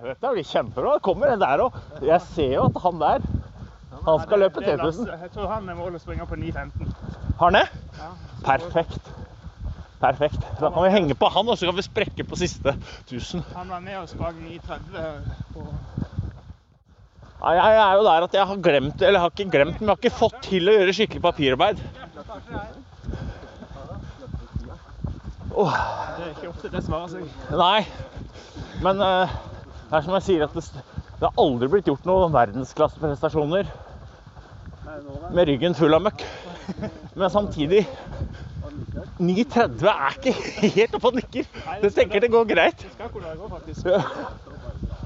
[0.03, 0.99] Dette blir kjempebra.
[1.03, 1.77] Kommer en der òg.
[2.03, 3.27] Jeg ser jo at han der
[4.03, 5.07] Han skal løpe 3000.
[5.07, 6.89] Jeg tror han er målet å springe på 9.15.
[7.39, 7.67] Har han det?
[8.43, 9.13] Perfekt.
[10.03, 10.41] Perfekt.
[10.59, 12.75] Da kan vi henge på han, og så kan vi sprekke på siste
[13.07, 13.45] 1000.
[13.55, 15.67] Han var med og sprang 9.30 på
[17.43, 19.95] Jeg er jo der at jeg har glemt, eller jeg har ikke glemt, men jeg
[19.95, 21.87] har ikke fått til å gjøre skikkelig papirarbeid.
[25.53, 25.79] Oh.
[26.17, 27.41] Det er ikke ofte det svarer seg.
[27.55, 27.83] nei,
[28.83, 29.35] men eh,
[29.93, 30.63] det er som jeg sier, at det,
[31.21, 33.67] det har aldri blitt gjort noen verdensklasseprestasjoner
[35.37, 36.25] med ryggen full av møkk.
[37.13, 37.83] Men samtidig
[39.21, 40.33] 9.30 er ikke
[40.79, 41.51] helt oppe og nikker.
[41.83, 42.87] Du tenker det går greit.
[43.85, 44.01] Ja.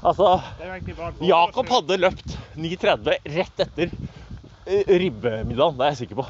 [0.07, 0.29] Altså,
[1.33, 6.25] Jakob hadde løpt 9.30 rett etter eh, ribbemiddagen, det er jeg sikker på.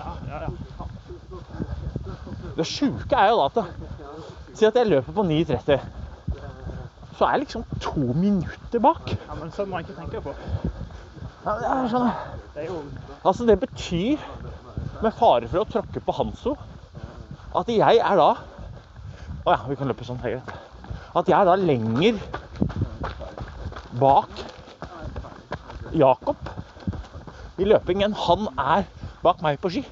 [2.58, 6.07] Det sjuke er jo da at Si at jeg løper på 9.30.
[7.18, 9.10] Så er jeg liksom to minutter bak.
[9.10, 10.34] ja, men sånn må man ikke tenke på.
[11.46, 12.10] Ja, det er sånn,
[12.54, 12.82] Det er jo
[13.24, 14.22] altså det betyr,
[15.02, 16.56] med fare for å tråkke på Hanso,
[17.56, 18.30] at jeg er da
[19.48, 20.20] Å ja, vi kan løpe sånn.
[20.20, 20.44] greit.
[21.16, 22.18] At jeg er da lenger
[23.98, 24.30] bak
[25.96, 26.36] Jakob
[27.58, 28.84] i løping enn han er
[29.24, 29.86] bak meg på ski.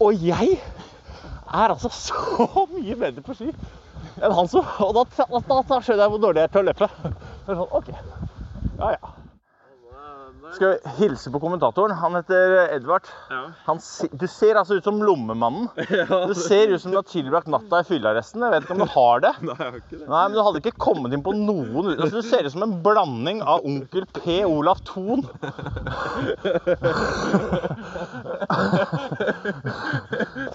[0.00, 3.52] Og jeg er altså så mye bedre på ski
[4.18, 4.66] enn han som.
[4.86, 6.90] Og da, da, da skjønner jeg hvor dårlig jeg er til å løpe.
[7.46, 7.90] Så er sånn, ok.
[8.80, 9.14] Ja, ja.
[10.54, 11.92] Skal vi hilse på kommentatoren?
[12.00, 13.06] Han heter Edvard.
[13.66, 13.78] Han,
[14.20, 15.68] du ser altså ut som lommemannen.
[16.30, 18.42] Du ser ut som du har tilbrakt natta i fyllearresten.
[18.44, 19.32] Jeg vet ikke om du har det.
[19.46, 20.06] Nei, jeg har ikke det.
[20.08, 22.76] Nei, men du hadde ikke kommet inn på noen altså, Du ser ut som en
[22.84, 24.40] blanding av onkel P.
[24.48, 25.22] Olaf Thon.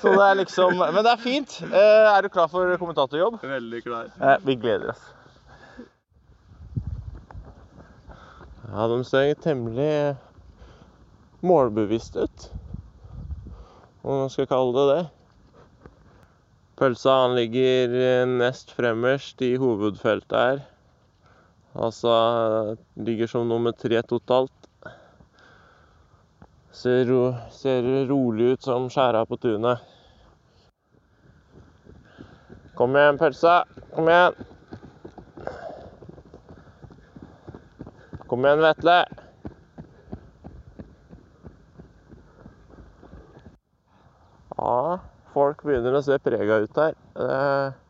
[0.01, 1.59] Så det er liksom Men det er fint.
[1.65, 3.39] Eh, Er du klar for kommentatorjobb?
[3.43, 4.09] Veldig klar.
[4.21, 5.03] Eh, Vi gleder oss.
[8.65, 10.15] Ja, de ser temmelig
[11.45, 12.45] målbevisste ut.
[14.01, 15.03] Om man skal kalle det det.
[16.79, 17.93] Pølsa han ligger
[18.25, 20.63] nest fremmerst i hovedfeltet her.
[21.75, 22.15] Altså
[22.95, 24.51] ligger som nummer tre totalt.
[26.75, 27.21] Ser, ro,
[27.53, 29.85] ser rolig ut som skjæra på tunet.
[32.75, 33.61] Kom igjen, pølsa.
[33.93, 34.54] Kom igjen.
[38.27, 39.05] Kom igjen, Vetle.
[44.57, 44.99] Ja,
[45.33, 46.95] folk begynner å se prega ut her.
[47.19, 47.81] Eh,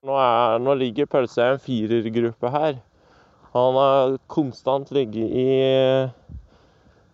[0.00, 2.78] Nå, er, nå ligger pølsa i en firergruppe her.
[3.52, 5.50] Han har konstant ligget i,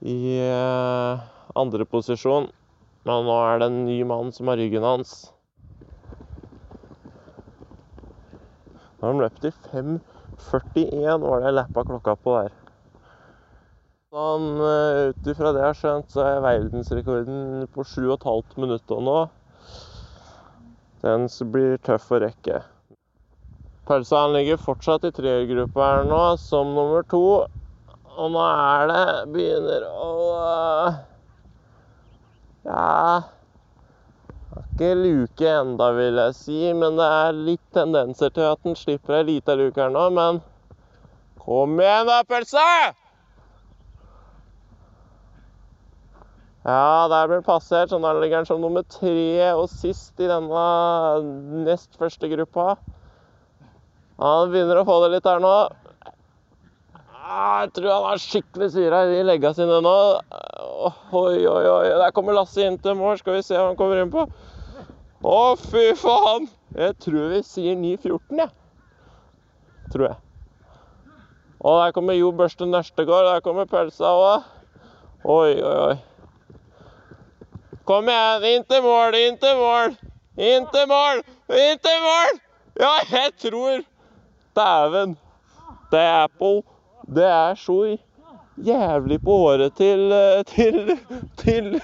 [0.06, 1.24] i eh,
[1.58, 2.46] andre posisjon.
[3.06, 5.16] Men nå er det en ny mann som har ryggen hans.
[8.96, 9.54] Nå har han løpt i
[10.50, 12.54] 5.41, var det jeg lappa klokka på der.
[14.14, 19.18] Sånn, eh, Ut ifra det jeg har skjønt, så er verdensrekorden på 7,5 minutter nå.
[21.04, 22.62] Den blir tøff å rekke.
[23.86, 27.46] Pølsa ligger fortsatt i treergruppa her nå, som nummer to.
[28.16, 31.00] Og nå er det Begynner å eh,
[32.64, 33.35] Ja
[34.76, 39.14] Ikke luke enda, vil jeg si, men det er litt tendenser til at den slipper
[39.16, 40.02] ei lita luke her nå.
[40.12, 40.40] Men
[41.40, 42.64] kom igjen da, pølse!
[46.66, 50.28] Ja, der blir den passert, så da ligger den som nummer tre og sist i
[50.28, 50.64] denne
[51.64, 52.74] nest første gruppa.
[54.20, 55.54] Han begynner å få det litt her nå.
[57.30, 59.96] Jeg tror han har skikkelig syre i legga sine nå.
[61.16, 61.96] Oi, oi, oi.
[62.02, 63.16] Der kommer Lasse inn til mål.
[63.22, 64.26] Skal vi se hva han kommer inn på.
[65.24, 66.48] Å, fy faen!
[66.76, 68.44] Jeg tror vi sier 9.14, jeg.
[68.44, 68.48] Ja.
[69.92, 70.18] Tror jeg.
[71.60, 73.24] Og der kommer Jo Børste Nørstegård.
[73.30, 74.44] Der kommer pølsa òg.
[75.24, 75.96] Oi, oi, oi.
[77.86, 79.94] Kom igjen, inn til mål, inn til mål!
[80.36, 81.22] Inn til mål!
[81.54, 82.40] Inn til mål!
[82.82, 83.84] Ja, jeg tror
[84.58, 85.16] Dæven.
[85.92, 86.62] Det er Apple.
[87.14, 87.96] Det er så
[88.56, 90.98] jævlig på håret til eh, til
[91.36, 91.80] til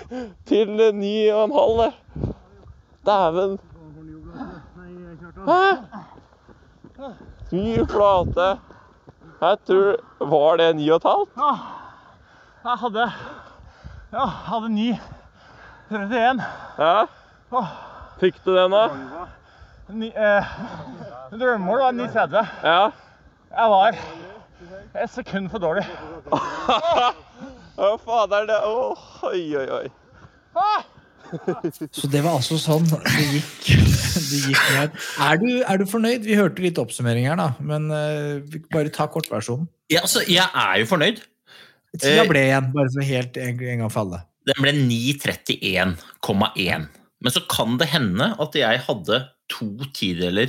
[0.47, 2.32] til ni og en halv, det.
[3.07, 3.59] Dæven.
[5.47, 5.77] Hæ?
[7.51, 8.59] Fy flate.
[9.41, 11.31] Jeg tror Var det ni og et halvt?
[12.65, 13.13] Jeg hadde
[14.13, 15.01] Ja, hadde ni
[15.91, 16.43] 31.
[16.79, 17.05] Ja?
[18.21, 18.89] Fikk du den, da?
[19.89, 20.45] Ni, eh,
[21.33, 22.47] Drømmemål var 9,30.
[22.63, 22.91] Ja?
[23.51, 23.97] Jeg var
[25.03, 25.85] et sekund for dårlig.
[27.83, 29.89] Å, fader, det Oi, oi, oi.
[31.93, 32.99] Så det var altså sånn det
[33.33, 33.63] gikk.
[34.33, 34.63] Det gikk.
[35.21, 36.23] Er du, er du fornøyd?
[36.29, 37.49] Vi hørte litt oppsummering her, da.
[37.65, 38.41] Men uh,
[38.73, 39.67] bare ta kortversjonen.
[39.93, 41.19] Ja, altså, jeg er jo fornøyd.
[41.99, 44.21] Tida Eh, ble igjen, bare for helt en, en gang for alle.
[44.49, 46.87] Den ble 9.31,1.
[47.23, 49.17] Men så kan det hende at jeg hadde
[49.53, 50.49] to tideler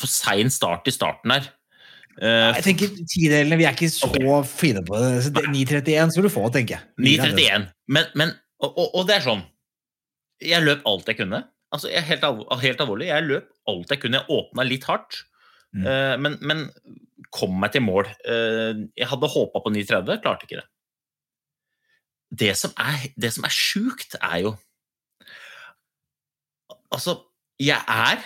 [0.00, 1.44] for sein start i starten her.
[2.18, 4.10] Uh, Jeg tenker Tidelene, vi er ikke så
[4.44, 6.82] fine på det- 9.31 skal du få, tenker jeg.
[7.22, 7.64] 9.31.
[7.88, 8.28] Men, men
[8.62, 9.42] og, og, og det er sånn
[10.42, 11.42] Jeg løp alt jeg kunne.
[11.72, 14.20] Altså, jeg, helt, alvor, helt alvorlig, jeg løp alt jeg kunne.
[14.20, 15.22] Jeg åpna litt hardt,
[15.72, 15.86] Mm.
[15.88, 16.58] uh, men, men
[17.32, 18.04] kom meg til mål.
[18.28, 20.66] Uh, jeg hadde håpa på 9.30, klarte ikke det.
[22.42, 24.52] Det som er, det som er sjukt, er jo
[26.92, 27.14] Altså,
[27.56, 28.20] jeg er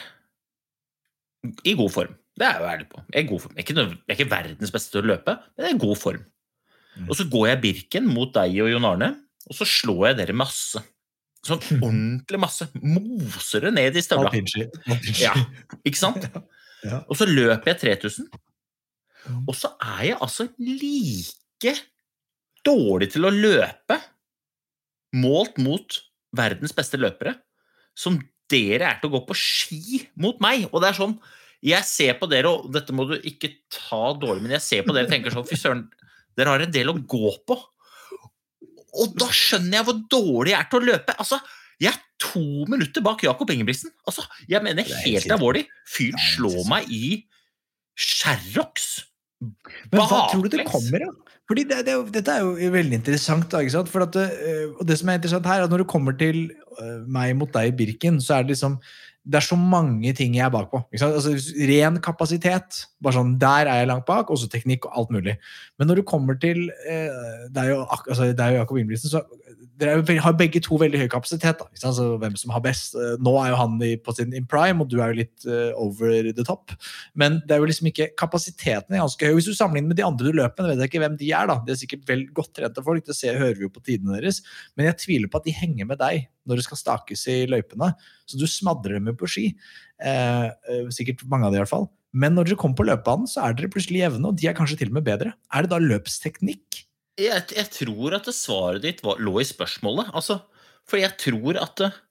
[1.62, 2.16] i god form.
[2.35, 3.03] Det er jeg jo ærlig på.
[3.14, 3.55] Jeg er, god form.
[3.55, 5.85] Jeg, er ikke, jeg er ikke verdens beste til å løpe, men jeg er i
[5.87, 6.25] god form.
[7.07, 9.12] Og så går jeg Birken mot deg og Jon Arne,
[9.46, 10.82] og så slår jeg dere masse.
[11.46, 12.68] Sånn ordentlig masse.
[12.82, 14.32] Moser det ned i støvla.
[15.20, 15.35] Ja,
[15.87, 16.28] ikke sant?
[17.09, 18.26] Og så løper jeg 3000,
[19.48, 21.72] og så er jeg altså like
[22.66, 23.96] dårlig til å løpe
[25.16, 25.98] målt mot
[26.37, 27.35] verdens beste løpere
[27.96, 28.20] som
[28.52, 30.68] dere er til å gå på ski mot meg.
[30.70, 31.18] Og det er sånn
[31.64, 34.94] Jeg ser på dere, og dette må du ikke ta dårlig, men jeg ser på
[34.94, 35.87] dere og tenker sånn Fy søren,
[36.37, 37.56] dere har en del å gå på.
[39.02, 41.16] Og da skjønner jeg hvor dårlig jeg er til å løpe.
[41.20, 41.40] Altså,
[41.82, 43.92] jeg er to minutter bak Jakob Ingebrigtsen.
[44.09, 45.66] Altså, jeg mener er helt alvorlig.
[45.90, 47.06] Fyren slår meg i
[47.96, 48.88] Sherrox.
[49.92, 51.16] Men hva tror du det kommer av?
[51.46, 53.46] Fordi det, det, dette er jo veldig interessant.
[53.52, 53.90] Da, ikke sant?
[53.92, 56.16] For at det, øh, og det som er interessant her, er at når det kommer
[56.18, 56.48] til
[56.80, 58.80] øh, meg mot deg i Birken, så er det liksom
[59.27, 60.79] det er så mange ting jeg er bak på.
[60.93, 61.17] Ikke sant?
[61.19, 61.33] Altså,
[61.67, 62.85] ren kapasitet.
[63.03, 64.29] bare sånn, Der er jeg langt bak.
[64.31, 65.35] Også teknikk og alt mulig.
[65.79, 67.11] Men når du kommer til eh,
[67.73, 69.25] jo, ak- altså, er jo Jakob Ingebrigtsen, så
[69.81, 71.61] dere er har begge to veldig høy kapasitet.
[71.61, 72.95] da, altså, Hvem som har best.
[72.95, 75.73] Eh, Nå er jo han på sin in prime, og du er jo litt uh,
[75.81, 76.73] over the top.
[77.15, 79.35] Men det er jo liksom ikke kapasiteten er ganske høy.
[79.39, 81.51] Hvis du sammenligner med de andre du løper med, vet jeg ikke hvem de er.
[81.51, 81.59] da.
[81.67, 84.41] De er sikkert vel godt trente folk, det ser, hører vi jo på tidene deres.
[84.77, 87.93] Men jeg tviler på at de henger med deg når det skal stakes i løypene.
[88.27, 89.51] Så du smadrer dem jo på ski.
[90.01, 91.89] Eh, eh, sikkert mange av de i hvert fall.
[92.17, 94.79] Men når dere kommer på løpebanen, så er dere plutselig jevne, og de er kanskje
[94.81, 95.35] til og med bedre.
[95.53, 96.87] Er det da løpsteknikk?
[97.16, 100.11] Jeg, jeg tror at svaret ditt var, lå i spørsmålet.
[100.16, 100.40] Altså,
[100.87, 102.02] for jeg tror at eh,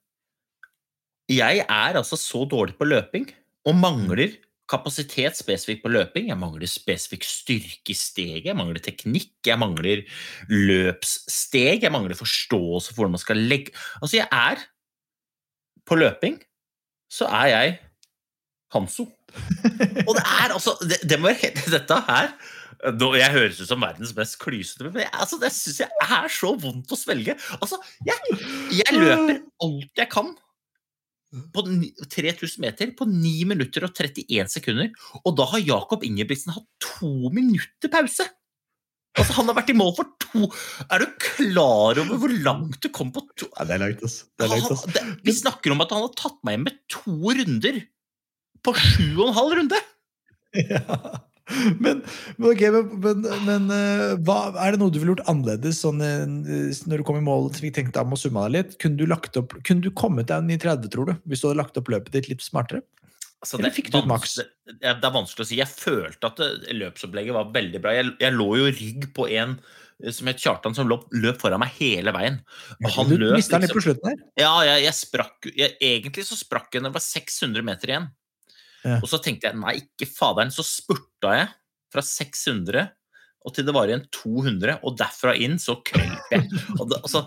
[1.36, 3.28] jeg er altså så dårlig på løping
[3.66, 4.34] og mangler
[4.70, 6.30] kapasitet spesifikt på løping.
[6.30, 10.02] Jeg mangler spesifikk styrke i steget, jeg mangler teknikk, jeg mangler
[10.50, 14.66] løpssteg, jeg mangler forståelse for hvordan man skal legge Altså, jeg er
[15.86, 16.40] På løping
[17.12, 17.74] så er jeg
[18.74, 19.04] Hanso.
[20.08, 22.32] Og det er altså Det, det må Dette her
[22.84, 26.50] Jeg høres ut som verdens mest klysete, men jeg, altså, det syns jeg er så
[26.60, 27.36] vondt å svelge.
[27.60, 28.40] Altså, jeg,
[28.82, 30.34] jeg løper alt jeg kan
[31.52, 34.92] på 3000 meter på 9 minutter og 31 sekunder.
[35.24, 38.28] Og da har Jakob Ingebrigtsen hatt to minutter pause!
[39.16, 40.44] Altså, Han har vært i mål for to
[40.92, 44.18] Er du klar over hvor langt du kom på to Ja, det er langt, ass.
[44.36, 44.82] Det er langt, ass.
[44.92, 47.78] Han- Vi snakker om at han har tatt meg inn med to runder
[48.66, 49.80] på sju og en halv runde!
[50.56, 51.25] Men,
[51.84, 52.00] men,
[52.42, 56.24] okay, men, men, men eh, hva, er det noe du ville gjort annerledes sånn, eh,
[56.90, 58.76] når du kom i mål fikk tenkt deg om å summe deg litt?
[58.82, 61.14] Kunne du, lagt opp, kunne du kommet deg en i 30, tror du?
[61.30, 62.82] Hvis du hadde lagt opp løpet ditt litt smartere?
[63.44, 63.70] Altså, det,
[64.80, 65.58] det, er vanskelig å si.
[65.60, 66.40] Jeg følte at
[66.74, 67.94] løpsopplegget var veldig bra.
[67.94, 71.62] Jeg, jeg lå jo rygg på en eh, som het Kjartan, som løp, løp foran
[71.62, 72.40] meg hele veien.
[72.80, 74.22] Og han du løp mista den litt liksom- på slutten her.
[74.42, 78.08] Ja, jeg, jeg sprakk jeg, Egentlig så sprakk jeg når det var 600 meter igjen.
[79.00, 80.52] Og så tenkte jeg nei, ikke faderen.
[80.54, 81.50] Så spurta jeg
[81.92, 82.86] fra 600
[83.46, 86.48] og til det var igjen 200, og derfra inn så krøp jeg.
[86.50, 87.26] Det, altså,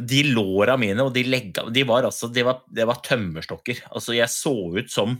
[0.00, 3.84] de låra mine og de legga de var altså, det var, det var tømmerstokker.
[3.92, 5.18] Altså, jeg så ut som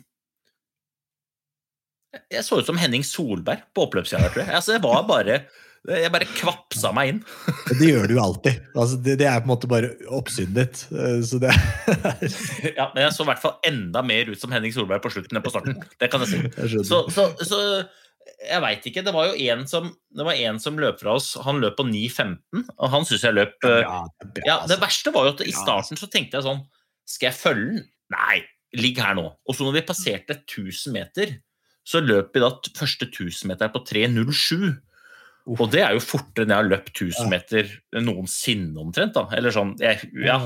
[2.30, 4.54] Jeg så ut som Henning Solberg på oppløpssida, tror jeg.
[4.54, 5.38] Altså, jeg var bare
[5.84, 7.18] Jeg bare kvapsa meg inn.
[7.80, 8.60] Det gjør du jo alltid.
[8.72, 10.84] Altså, det, det er på en måte bare oppsynet ditt.
[10.96, 11.50] eh, Så det
[12.78, 15.36] Ja, men jeg så i hvert fall enda mer ut som Henning Solberg på slutten
[15.36, 15.76] enn på starten.
[16.00, 16.80] Det kan jeg si.
[16.88, 17.58] Så, så, så
[18.48, 19.04] jeg veit ikke.
[19.04, 21.34] Det var jo en som, det var en som løp fra oss.
[21.44, 24.56] Han løp på 9,15, og han syns jeg løp eh, Ja, det er bra, Ja,
[24.64, 24.80] Det altså.
[24.86, 26.64] verste var jo at i starten så tenkte jeg sånn
[27.08, 27.84] Skal jeg følge den?
[28.14, 28.40] Nei,
[28.80, 29.28] ligg her nå.
[29.48, 31.36] Og så når vi passerte 1000 meter,
[31.84, 34.72] så løp vi da første 1000 meter på 3.07.
[35.44, 37.68] Og det er jo fortere enn jeg har løpt 1000 meter
[38.00, 39.12] noensinne, omtrent.
[39.16, 39.26] da.
[39.36, 40.38] Eller sånn, jeg, ja.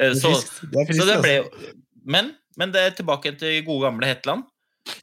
[0.00, 0.32] Eh, Så.
[0.72, 1.22] Det så det altså.
[1.22, 1.76] ble jo
[2.10, 4.46] men, men det er tilbake til gode gamle Hetland.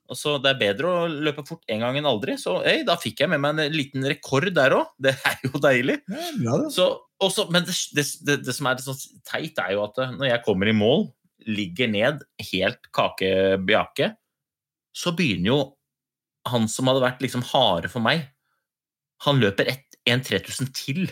[0.09, 2.35] Altså, det er bedre å løpe fort en gang enn aldri.
[2.41, 4.89] Så hey, da fikk jeg med meg en liten rekord der òg.
[5.03, 5.99] Det er jo deilig.
[6.09, 6.71] Ja, bra, det.
[6.75, 6.89] Så,
[7.23, 10.31] også, men det, det, det, det som er sånn teit, er jo at eh, når
[10.31, 11.07] jeg kommer i mål,
[11.47, 14.11] ligger ned helt kakebjake,
[14.97, 15.59] så begynner jo
[16.49, 18.25] han som hadde vært liksom harde for meg,
[19.25, 21.07] han løper ett- en 3000 til.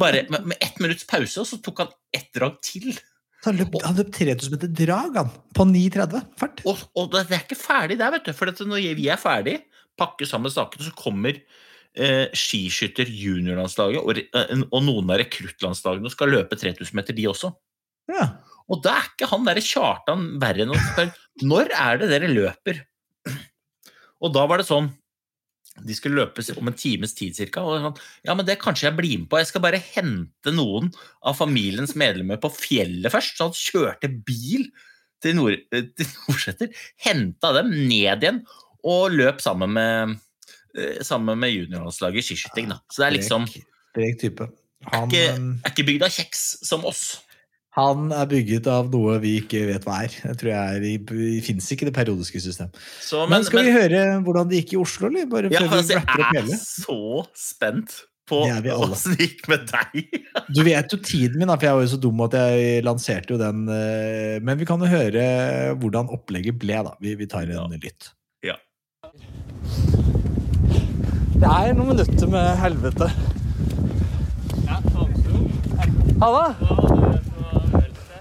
[0.00, 2.92] Bare med, med ett minutts pause, og så tok han ett drag til.
[3.44, 5.30] Så Han løp, han løp 3000 meter drag, han.
[5.54, 6.62] På 9,30 fart.
[6.64, 8.32] Og, og det er ikke ferdig der, vet du.
[8.36, 9.58] For når vi er ferdig,
[10.00, 11.36] pakker sammen sakene, så kommer
[11.94, 17.52] eh, skiskytter juniorlandslaget og, eh, og noen av rekruttlandslagene skal løpe 3000 meter, de også.
[18.10, 18.30] Ja.
[18.72, 21.12] Og da er ikke han derre Kjartan verre enn å spørre
[21.44, 22.80] når er det dere løper?
[24.24, 24.88] Og da var det sånn
[25.82, 27.64] De skulle løpe om en times tid cirka.
[27.66, 29.40] Og sånn, ja, men det kanskje jeg blir med på.
[29.42, 30.92] Jeg skal bare hente noen
[31.26, 33.38] av familiens medlemmer på fjellet først.
[33.38, 34.68] Så han kjørte bil
[35.24, 38.44] til, Nord, eh, til Nordseter, henta dem ned igjen
[38.84, 40.18] og løp sammen med,
[40.76, 42.74] eh, sammen med juniorlandslaget i skiskyting.
[42.92, 43.48] Så det er liksom
[43.94, 44.48] Sprek type.
[44.92, 47.22] Han, ikke, eh, er ikke bygd av kjeks som oss.
[47.74, 50.12] Han er bygget av noe vi ikke vet hva er.
[50.28, 52.68] Jeg tror jeg er i, det fins ikke det periodiske system.
[53.02, 55.26] Så, Men, skal vi høre hvordan det gikk i Oslo, eller?
[55.32, 56.58] Bare Ja, før vi altså, jeg er hele?
[56.62, 56.98] så
[57.34, 57.96] spent
[58.30, 60.14] på Det åssen det gikk med deg.
[60.56, 63.40] Du vet jo tiden min, for jeg var jo så dum at jeg lanserte jo
[63.42, 63.66] den.
[63.68, 65.26] eh, Men vi kan jo høre
[65.82, 66.94] hvordan opplegget ble, da.
[67.02, 68.12] Vi, vi tar en lytt.
[68.46, 68.54] Ja.
[71.34, 73.10] Det er noen minutter med helvete.
[76.22, 76.93] Ha det!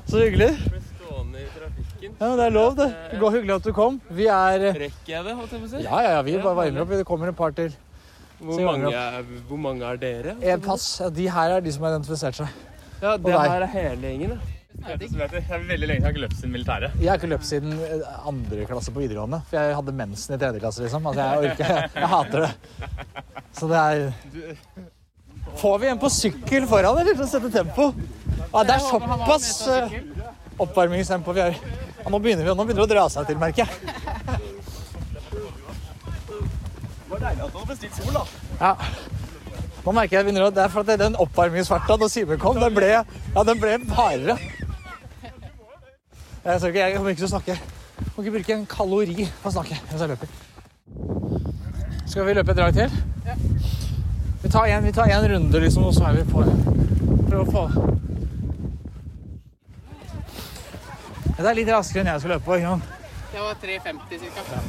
[0.08, 0.52] Så hyggelig.
[2.20, 2.90] Ja, Det er lov, det.
[3.12, 4.00] Det går hyggelig at du kom.
[4.12, 5.84] Vi er Rekker jeg det, holdt jeg på å si?
[5.86, 6.92] Ja, ja, ja, vi bare varmer opp.
[7.00, 7.72] Det kommer et par til.
[8.40, 9.20] Hvor Så vi varmer mange, opp.
[9.20, 10.36] er, hvor mange er dere?
[10.54, 10.88] En pass.
[11.00, 12.60] Ja, de her er de som har identifisert seg.
[13.02, 13.40] Ja, det deg.
[13.40, 14.52] her er hele gjengen, da.
[14.84, 16.96] Det er veldig lenge jeg har ikke løpt siden militæret.
[17.00, 19.40] Jeg har ikke løpt siden eh, andre klasse på videregående.
[19.48, 21.08] For jeg hadde mensen i tredje klasse, liksom.
[21.08, 22.52] Altså, jeg orker Jeg hater det.
[23.54, 24.12] Så det er
[25.62, 27.16] Får vi en på sykkel foran, eller?
[27.16, 27.92] For å sette tempo?
[28.54, 29.94] Ja, det er såpass eh,
[30.62, 31.56] oppvarmingstempo vi har.
[32.04, 33.70] Ja, nå begynner vi, nå begynner det å dra seg til, merker jeg.
[36.14, 38.24] Det var deilig at du hadde bestilt sol, da.
[38.60, 38.74] Ja.
[39.84, 42.78] Nå merker jeg begynner å, Det er for at den oppvarmingsfarta da Simen kom, den
[42.78, 43.04] ble, ja,
[43.50, 44.38] den ble hardere.
[46.44, 47.58] Jeg, ikke, jeg kommer ikke til å snakke.
[47.58, 50.30] Jeg må ikke bruke en kalori på å snakke mens jeg løper.
[52.06, 53.02] Skal vi løpe et drag til?
[53.26, 53.36] Ja.
[54.44, 56.46] Vi tar en, vi tar en runde, liksom, og så er vi på.
[57.32, 57.64] Prøv å få
[61.38, 62.56] Det er litt raskere enn jeg skal løpe på.
[62.60, 62.84] ikke sant?
[63.34, 64.60] Det var 3,50 ca.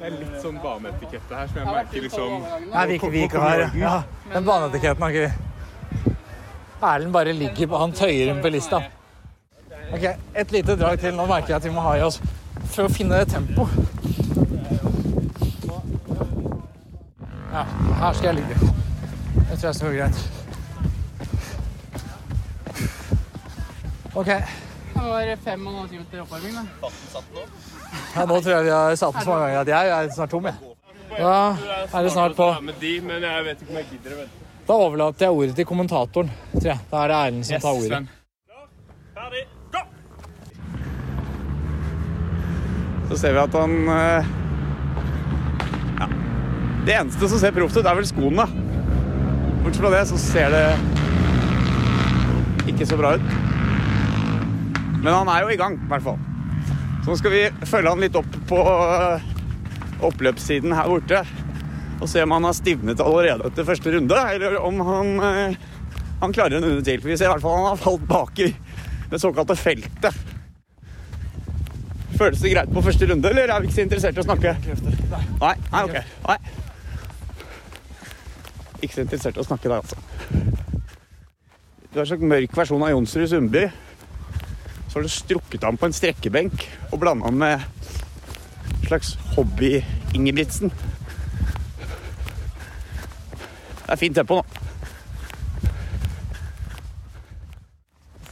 [0.00, 3.40] Det er litt sånn baneetikette her som jeg merker liksom Nei, vi ikke, vi ikke
[3.42, 3.90] har ja.
[4.32, 5.32] Den baneetiketten har ikke vi.
[6.80, 8.80] Erlend bare ligger på Han tøyer inn på lista.
[9.92, 11.12] Ok, Et lite drag til.
[11.18, 12.16] Nå merker jeg at vi må ha i oss
[12.70, 13.66] for å finne tempo.
[17.52, 17.66] Ja,
[18.00, 18.56] her skal jeg ligge.
[19.50, 20.18] Det tror jeg skal gå greit.
[24.14, 24.30] OK.
[24.94, 26.62] Det var fem og en halv time til oppvarming, da.
[28.14, 30.30] Ja, nå tror jeg vi har satt den så mange ganger at jeg er snart
[30.34, 30.54] tom, jeg.
[31.10, 31.34] Da
[31.98, 32.46] er det snart på.
[32.62, 34.18] Med de, men jeg vet ikke om jeg gidder det.
[34.24, 34.30] vet.
[34.68, 36.78] Da overlater jeg ordet til kommentatoren, tror jeg.
[36.92, 38.02] Da er det Erlend som tar ordet.
[39.16, 39.42] Ferdig,
[39.74, 39.80] gå!
[43.10, 44.30] Så ser vi at han eh,
[46.00, 46.06] Ja.
[46.86, 48.46] Det eneste som ser proft ut, er vel skoene.
[49.64, 50.66] Bortsett fra det så ser det
[52.70, 53.39] ikke så bra ut.
[55.00, 56.18] Men han er jo i gang, i hvert fall.
[57.00, 59.28] Så nå skal vi følge han litt opp på eh,
[60.04, 61.22] oppløpssiden her borte.
[62.00, 65.56] Og se om han har stivnet allerede etter første runde, eller om han, eh,
[66.20, 67.00] han klarer en runde til.
[67.00, 68.50] For vi ser i hvert fall han har falt bak i
[69.10, 70.20] det såkalte feltet.
[72.20, 74.56] Føles det greit på første runde, eller er vi ikke så interessert i å snakke?
[75.40, 75.96] Nei, nei, ok.
[76.28, 76.40] Nei.
[78.80, 79.96] Ikke så interessert i å snakke der, altså.
[81.90, 83.64] Du har en slags mørk versjon av Jonsrud Sundby.
[84.90, 90.72] Så har du strukket ham på en strekkebenk og blanda ham med en slags hobby-Ingebrigtsen.
[93.84, 94.44] Det er fint tempo nå.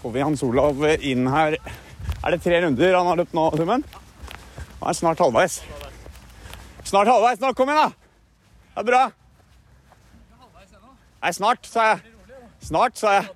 [0.03, 1.61] Får vi Hans Olav inn her.
[2.25, 3.87] Er det tre runder han har løpt nå, Summen?
[4.81, 5.61] Han er snart halvveis.
[6.83, 7.89] Snart halvveis nå, kom igjen da!
[8.75, 9.03] Det er bra.
[11.23, 12.15] Nei, snart, sa jeg.
[12.67, 13.31] Snart, sa jeg.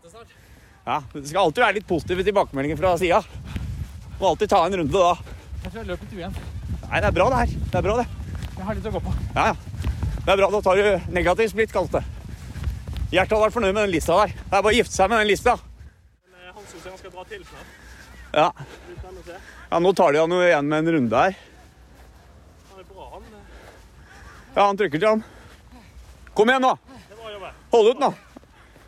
[0.87, 3.21] Ja, Det skal alltid være litt positive tilbakemeldinger fra sida.
[4.19, 5.13] Må alltid ta en runde da.
[5.63, 6.41] Jeg tror jeg løper litt ujevnt.
[6.89, 7.53] Nei, det er bra det her.
[7.71, 8.07] Det er bra det.
[8.57, 9.13] Jeg har litt å gå på.
[9.37, 9.55] Ja, ja.
[10.23, 10.49] Det er bra.
[10.55, 12.03] Da tar du negativ splitt, kalles det.
[13.13, 14.35] Gjert hadde vært fornøyd med den lista der.
[14.35, 15.55] Det er bare å gifte seg med den lista.
[16.53, 17.79] Han syns han skal dra til snart.
[18.33, 18.49] Ja.
[19.73, 21.39] Ja, nå tar de han jo igjen med en runde her.
[22.73, 23.31] Han er bra, han.
[24.57, 25.25] Ja, han trykker til han.
[26.35, 26.75] Kom igjen nå.
[27.09, 27.55] Det var jobbe.
[27.77, 28.13] Hold ut nå.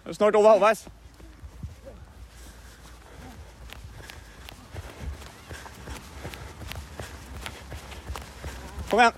[0.05, 0.85] Det er Snart over halvveis.
[8.95, 9.13] Kom igjen.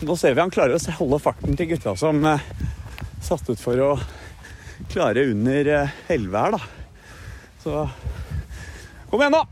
[0.00, 2.44] Nå ser vi han klarer å holde farten til gutta som eh,
[3.24, 3.88] satt ut for å
[4.92, 6.60] klare under eh, 11 her, da.
[7.64, 7.80] Så
[9.08, 9.42] kom igjen, nå!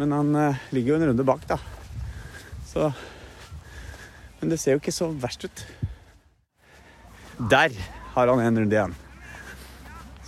[0.00, 1.60] Men han eh, ligger jo en runde bak, da.
[2.72, 2.88] Så
[4.40, 5.68] Men det ser jo ikke så verst ut.
[7.52, 7.82] Der
[8.14, 9.02] har han en runde igjen.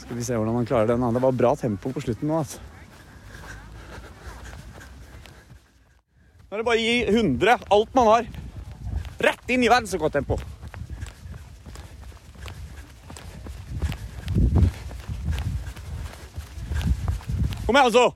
[0.08, 1.02] Skal vi se hvordan han klarer den.
[1.12, 2.62] Det var bra tempo på slutten nå, altså.
[6.48, 8.30] Nå er det bare å gi 100, alt man har,
[9.20, 10.40] rett inn i verdensrekordtempo.
[17.66, 18.08] Kom igjen, altså!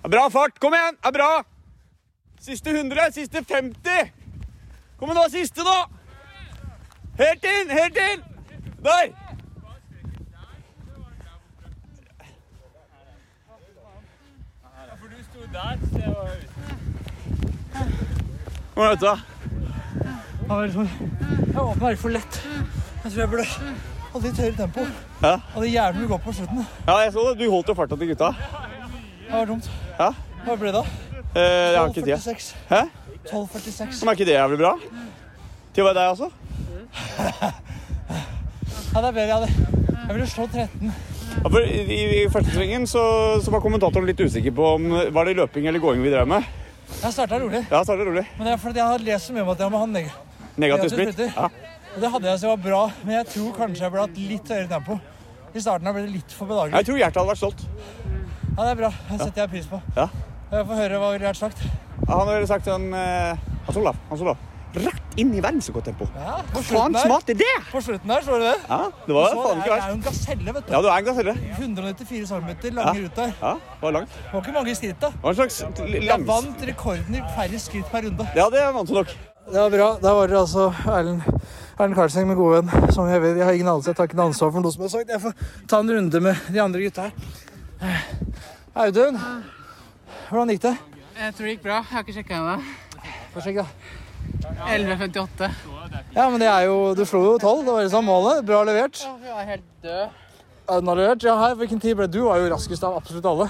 [0.00, 0.56] Det er bra fart.
[0.56, 0.96] Kom igjen!
[0.96, 1.32] Det er bra!
[2.40, 4.14] Siste 100, siste 50.
[4.96, 5.82] Kom igjen nå, siste nå!
[7.22, 8.22] Helt inn, helt inn!
[8.82, 9.12] Der!
[15.00, 16.48] For du sto der, så jeg var ute.
[18.74, 19.12] Hvordan er dette?
[21.46, 22.48] Det var bare for, jeg lett.
[23.04, 23.46] Jeg tror jeg burde
[24.12, 24.80] holdt litt høyere tempo.
[25.22, 25.36] Ja.
[25.54, 26.66] Hadde jævlig mye gå på slutten.
[26.86, 27.38] ja, jeg så det.
[27.38, 28.32] Du holdt jo farta til gutta.
[29.28, 29.70] Det var dumt.
[29.98, 30.10] Ja.
[30.44, 30.84] Hva ble det da?
[31.34, 31.42] Eh,
[31.72, 32.14] jeg har ikke tid.
[32.14, 32.54] 12.46.
[32.68, 32.82] Hæ?
[33.30, 34.00] 12.46.
[34.02, 34.72] Men er ikke det jævlig bra?
[35.74, 36.30] Til å være deg også?
[38.92, 39.26] Ja, det er bedre.
[39.26, 39.48] Jeg, hadde.
[39.96, 40.92] jeg ville slå 13.
[41.32, 43.02] Ja, for i, i, første svingen så,
[43.40, 46.44] så var kommentatoren litt usikker på om var det løping eller gåing vi drev med.
[46.92, 47.62] Jeg starta rolig.
[47.70, 48.26] Ja, startet rolig.
[48.36, 50.10] Men det er fordi jeg har lest så mye om at jeg må ha neg
[50.60, 51.22] Negativ splitt.
[51.32, 51.48] Ja.
[51.94, 54.52] Og det hadde jeg så var bra, men jeg tror kanskje jeg burde hatt litt
[54.52, 54.98] høyere tempo.
[55.52, 56.76] I starten ble det litt for bedagelig.
[56.80, 57.64] Jeg tror Gjert hadde vært stolt.
[58.52, 58.92] Ja, det er bra.
[59.08, 59.80] Det setter jeg pris på.
[59.96, 60.06] Ja.
[60.52, 61.64] Jeg får høre hva Gjert har sagt.
[62.02, 64.48] Ja, Han har sagt sånn eh, Hans Olav, Hans Olav.
[64.72, 66.06] Rett inn i verdensrekordtempo.
[66.16, 67.48] Ja, Hva faen smart er det?
[67.68, 68.54] På slutten her, så du det?
[68.70, 69.88] Ja, det var Så faen ikke Jeg er verst.
[69.88, 70.72] jo en gaselle, vet du.
[70.72, 71.34] Ja, du er en gaselle.
[71.58, 73.02] 194 cm lange Ja.
[73.02, 73.34] ruter.
[73.42, 74.08] Ja, det var langt.
[74.08, 75.10] Det var ikke mange skritt, da.
[75.10, 75.60] Det var en slags
[76.08, 78.28] Jeg vant rekorden i færre skritt per runde.
[78.34, 79.06] Ja, det vant du nok.
[79.52, 79.98] Det var bra.
[80.00, 81.22] Da var det altså Erlend
[81.78, 82.92] Erlend Karlseng, min gode venn.
[82.92, 84.84] Som jeg vet, jeg har ingen anelse, jeg tar ikke noe ansvar for noe som
[84.84, 85.08] er sagt.
[85.10, 85.34] Jeg får
[85.68, 87.12] ta en runde med de andre gutta her.
[88.74, 89.18] Audun,
[90.30, 90.76] hvordan gikk det?
[91.18, 91.74] Jeg tror det gikk bra.
[91.82, 92.62] Jeg har ikke sjekka ennå.
[93.34, 93.66] Få sjekke, da.
[94.42, 95.50] 11.58.
[96.14, 97.64] Ja, men det er jo Du slo jo tolv.
[97.66, 98.44] Det var liksom målet.
[98.46, 99.02] Bra levert.
[99.24, 100.18] Jeg er helt død.
[100.68, 101.24] Audun har levert.
[101.24, 102.18] Ja, her, hvilken tid ble du?
[102.18, 103.48] Du var jo raskest av absolutt alle.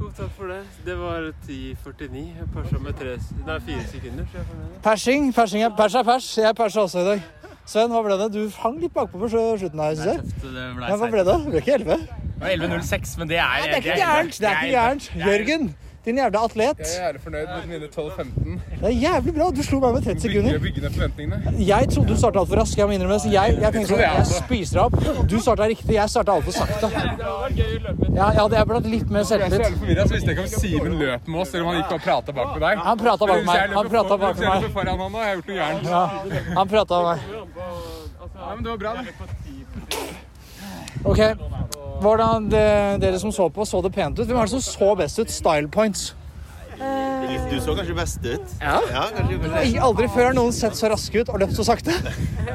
[0.00, 0.60] Jo, takk for det.
[0.86, 2.22] Det var 10,49.
[2.38, 4.38] Jeg persa med tre, nei, fire sekunder.
[4.38, 4.54] Er.
[4.84, 5.28] Persing.
[5.34, 6.30] persing er, pers er pers.
[6.38, 7.28] Jeg persa også i dag.
[7.70, 8.30] Sven, hva ble det?
[8.34, 10.22] Du hang litt bakpå på slutten her, syns jeg.
[10.42, 11.36] Det ble Ja, hva ble det?
[11.44, 12.00] Det ble ikke 11?
[12.40, 14.38] Det var 11.06, men det er ja, det er ikke gærent.
[14.40, 15.10] Det er ikke gærent.
[15.26, 15.68] Jørgen,
[16.04, 16.78] din jævla atlet.
[16.80, 18.60] Jeg er jævlig fornøyd med mine 12-15.
[18.80, 19.48] Det er jævlig bra.
[19.56, 20.52] Du slo meg med 30 sekunder.
[20.80, 21.54] Ned forventningene.
[21.70, 22.78] Jeg trodde du starta altfor raskt.
[22.78, 23.22] Jeg må innrømme det.
[23.26, 25.28] Så jeg, jeg tenkte sånn, jeg jeg spiser deg opp.
[25.32, 25.94] Du starta riktig.
[25.98, 26.90] Jeg starta altfor sakte.
[26.90, 29.98] Ja, jeg hadde jeg burde litt mer Jeg er så selvtillit.
[30.08, 32.32] så visste jeg ikke om Simen løp med oss, eller om han gikk og prata
[32.40, 32.82] bak med deg.
[32.88, 33.56] Han prata bak meg.
[33.60, 34.72] jeg Han prata bak jeg meg.
[34.72, 35.84] foran han nå, har gjort noe gærent.
[35.84, 36.02] Ja,
[36.56, 37.20] han prata med meg.
[38.40, 39.04] Ja, men det var bra, det.
[41.04, 41.18] Ok,
[42.00, 42.64] hvordan det,
[43.02, 44.26] dere som så på, så det pent ut?
[44.26, 45.30] Hvem er det som så best ut?
[45.30, 46.14] Style points.
[47.50, 48.52] Du så kanskje best ut?
[48.60, 48.78] Ja.
[48.88, 49.64] kanskje.
[49.64, 51.92] Jeg- Aldri før har noen sett så raske ut og løpt så sakte.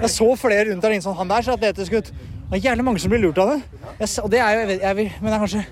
[0.02, 2.12] Jeg så flere rundt der inne sånn, han der ser atletisk ut.
[2.50, 3.62] Det er jævlig mange som blir lurt av det.
[4.00, 5.66] Jeg, og det er jo, jeg vet, jeg vil, men det er kanskje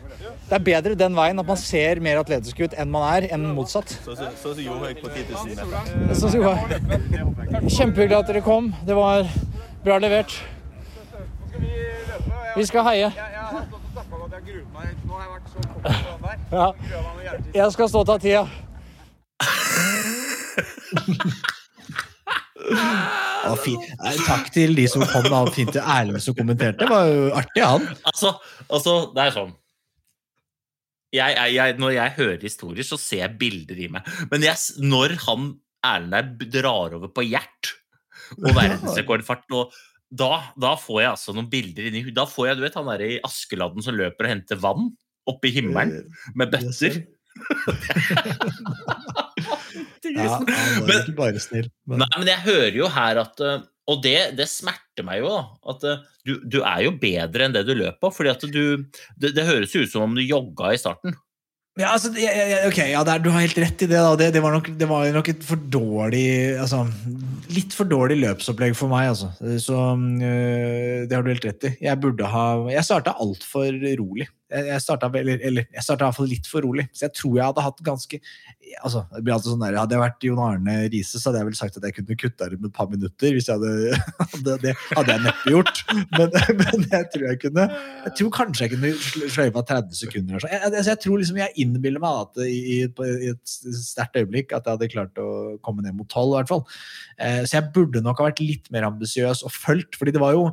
[0.43, 3.45] det er bedre den veien at man ser mer atletisk ut enn man er, enn
[3.55, 3.89] motsatt.
[4.05, 6.15] Så så- så som Johaug på 10 000.
[6.15, 6.37] Så, så,
[7.69, 8.73] Kjempehyggelig at dere kom.
[8.85, 9.23] Det var
[9.83, 10.35] bra levert.
[12.55, 13.11] Vi skal heie.
[16.51, 16.67] Ja.
[17.53, 18.43] Jeg skal stå og ta tida.
[23.43, 23.57] Ah.
[23.63, 25.25] Nei, Takk til de som kom.
[25.27, 26.83] da, Fint til Erlend som kommenterte.
[26.83, 27.87] Det var jo artig, han.
[28.07, 28.33] Altså,
[28.69, 29.51] altså, det er sånn
[31.13, 34.07] jeg, jeg, jeg, Når jeg hører historier, så ser jeg bilder i meg.
[34.31, 34.45] Men
[34.81, 35.51] når han
[35.83, 37.73] Erlend der drar over på Gjert
[38.39, 39.73] og verdensrekordfart og
[40.13, 42.15] da, da får jeg altså noen bilder inni huet.
[42.17, 44.91] Da får jeg, du vet, han der i Askeladden som løper og henter vann
[45.29, 47.01] oppe i himmelen med bøtter.
[50.13, 51.69] Ja, han var ikke bare snill.
[51.89, 55.71] Nei, men jeg hører jo her at eh, Og det, det smerter meg jo, da.
[55.73, 58.11] At eh, du, du er jo bedre enn det du løp på.
[58.13, 58.63] fordi at du
[59.17, 61.15] det, det høres jo ut som om du jogga i starten.
[61.73, 64.01] Ja, altså, ok, ja, det er, Du har helt rett i det.
[64.19, 66.83] Det, det, var nok, det var nok et for dårlig altså,
[67.53, 69.09] Litt for dårlig løpsopplegg for meg.
[69.09, 69.31] altså.
[69.61, 71.73] Så øh, Det har du helt rett i.
[71.81, 74.29] Jeg burde ha Jeg starta altfor rolig.
[74.53, 76.85] Jeg, starta eller, eller, i hvert fall litt for rolig.
[76.93, 78.19] Så jeg tror jeg hadde hatt ganske
[78.83, 81.57] altså, det blir sånn der, Hadde jeg vært Jon Arne Riise, så hadde jeg vel
[81.57, 83.33] sagt at jeg kunne kutta det med et par minutter.
[83.35, 83.97] hvis jeg hadde,
[84.45, 85.81] Det, Det hadde jeg neppe gjort.
[86.17, 90.35] Men, men jeg tror jeg kunne Jeg tror kanskje jeg kunne sl- sløyfa 30 sekunder.
[90.37, 90.53] eller sånn.
[90.55, 94.53] Jeg, jeg, jeg tror liksom jeg innbiller meg at i, i, på- et sterkt øyeblikk
[94.53, 95.27] at jeg hadde klart å
[95.65, 96.63] komme ned mot 12, i hvert fall.
[97.17, 100.37] Eh, så jeg burde nok ha vært litt mer ambisiøs og fulgt, fordi det var
[100.37, 100.47] jo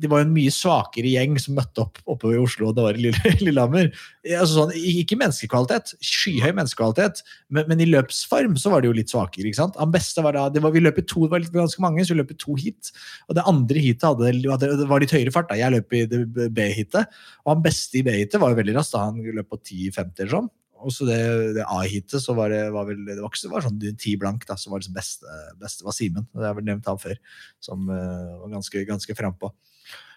[0.00, 2.96] det var en mye svakere gjeng som møtte opp oppe i Oslo, og det var
[2.98, 3.90] i Lille- Lillehammer.
[4.24, 7.20] Eh, Altså sånn, ikke menneskekvalitet, skyhøy menneskekvalitet,
[7.52, 9.46] men, men i løpsform så var det jo litt svakere.
[9.50, 9.76] ikke sant?
[9.80, 12.04] Han beste var da, det var, Vi løp i to, det var litt, ganske mange,
[12.04, 12.92] så vi løp i to hit.
[13.28, 14.32] Og det andre heatet hadde,
[14.80, 15.48] det var litt høyere fart.
[15.52, 17.12] da, Jeg løp i B-heatet,
[17.44, 18.96] og han beste i B-heatet var jo veldig rask.
[18.96, 20.48] da, Han løp på 10,50 eller sånn.
[20.84, 21.18] Og så det,
[21.56, 24.58] det A-heatet så var det, var vel, det var det var sånn ti blank, da,
[24.60, 26.26] som var det beste, beste var Simen.
[26.34, 27.16] Det jeg vel nevnt han før,
[27.64, 29.52] som uh, var ganske, ganske frampå.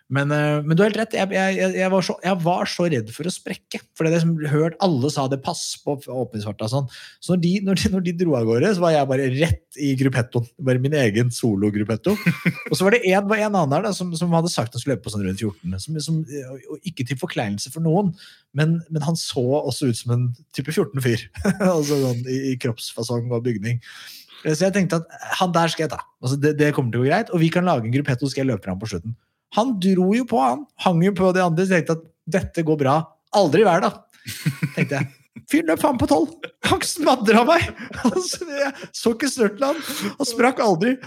[0.10, 1.14] Men, eh, men du har helt rett.
[1.14, 3.82] Jeg, jeg, jeg, var så, jeg var så redd for å sprekke.
[3.94, 6.88] For det er liksom, hørt alle sa det pass på åpningsfarta sånn.
[7.22, 9.80] Så når de, når, de, når de dro av gårde, så var jeg bare rett
[9.86, 10.50] i gruppettoen.
[10.66, 12.18] Bare min egen solo-gruppetto.
[12.18, 14.82] og så var det en, var en annen der da, som, som hadde sagt han
[14.82, 15.78] skulle løpe på sånn rundt 14.
[15.86, 16.20] Som, som,
[16.74, 18.16] og ikke til forkleinelse for noen,
[18.58, 21.30] men, men han så også ut som en type 14-fyr.
[21.70, 23.78] altså sånn i, i kroppsfasong og bygning.
[24.42, 26.02] Så jeg tenkte at han der skal jeg ta.
[26.24, 27.30] Altså, det, det kommer til å gå greit.
[27.36, 29.14] Og vi kan lage en gruppetto, så skal jeg løpe fram på slutten.
[29.58, 30.66] Han dro jo på, han.
[30.86, 31.66] Hang jo på de andre.
[31.66, 33.00] og tenkte at dette går bra.
[33.38, 33.94] Aldri vær, da.
[34.76, 35.16] tenkte jeg.
[35.50, 36.34] Fyren løp faen på tolv!
[36.68, 37.72] Han smadra meg!
[38.20, 39.82] Jeg så ikke snørt til han.
[40.18, 40.98] og sprakk aldri.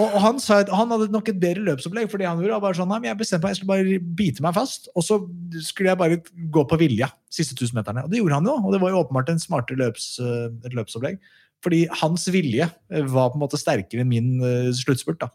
[0.00, 2.08] Og, han sa at han hadde nok et bedre løpsopplegg.
[2.10, 4.56] fordi han gjorde bare sånn, nei, men Jeg bestemte meg, jeg skulle bare bite meg
[4.56, 5.20] fast, og så
[5.60, 6.20] skulle jeg bare
[6.54, 8.06] gå på vilja siste 1000 meterne.
[8.06, 11.20] Og det gjorde han jo, og det var jo åpenbart en smartere løps, eh, løpsopplegg.
[11.62, 15.20] Fordi hans vilje eh, var på en måte sterkere enn min uh, sluttspurt.
[15.20, 15.28] da.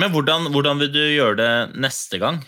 [0.00, 1.52] Men hvordan, hvordan vil du gjøre det
[1.84, 2.42] neste gang?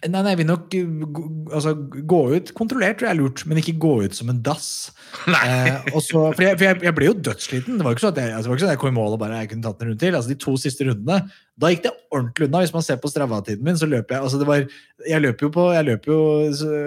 [0.00, 0.74] Nei, nei, jeg vil nok
[1.12, 1.22] gå,
[1.52, 1.74] altså,
[2.08, 4.70] gå ut kontrollert, tror jeg er lurt, men ikke gå ut som en dass.
[5.40, 7.76] Eh, så, for jeg, for jeg, jeg ble jo dødssliten.
[7.76, 9.20] Det var ikke sånn at jeg, altså, ikke sånn at jeg kom i mål og
[9.20, 10.16] bare jeg kunne tatt en runde til.
[10.16, 11.18] Altså, de to siste rundene,
[11.60, 12.62] da gikk det ordentlig unna.
[12.64, 14.64] Hvis man ser på Strava-tiden min, så løper jeg altså, det var,
[15.08, 16.20] Jeg løper jo på jeg løper jo,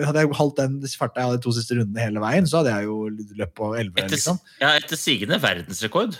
[0.07, 2.77] Hadde jeg holdt den farta jeg hadde de to siste rundene hele veien, så hadde
[2.77, 3.91] jeg jo løpt på 11.
[3.93, 4.41] Etter, liksom.
[4.63, 6.17] ja, etter sigende verdensrekord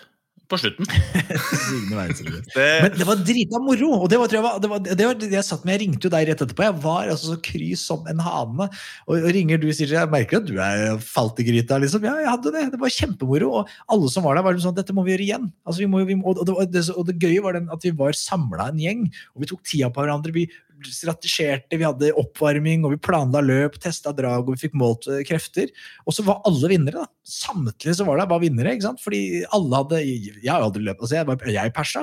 [0.54, 0.88] på slutten.
[2.84, 3.92] Men det var drita moro!
[4.04, 6.08] Og det var, tror jeg, var, det var, det var jeg satt med, jeg ringte
[6.08, 6.66] jo deg rett etterpå.
[6.68, 8.68] Jeg var altså så kry som en hane.
[9.08, 11.80] Og, og ringer du sier jeg merker at du er falt i gryta.
[11.82, 12.06] liksom.
[12.08, 12.66] Ja, jeg hadde det.
[12.76, 13.52] Det var kjempemoro.
[13.62, 15.50] Og alle som var der, var liksom sånn dette må vi gjøre igjen.
[15.66, 17.88] Altså, vi må, vi må, og, det, og, det, og det gøye var den, at
[17.88, 20.36] vi var samla en gjeng, og vi tok tida på hverandre.
[20.36, 20.48] Vi
[20.92, 25.24] strategerte, vi hadde oppvarming, og vi planla løp, testa drag, og vi fikk målt eh,
[25.28, 25.72] krefter.
[26.08, 27.10] Og så var alle vinnere, da.
[27.24, 28.74] Samtlige så var det bare vinnere.
[28.76, 29.00] ikke sant?
[29.00, 32.02] Fordi alle hadde Jeg har aldri løpt, altså jeg, bare, jeg persa.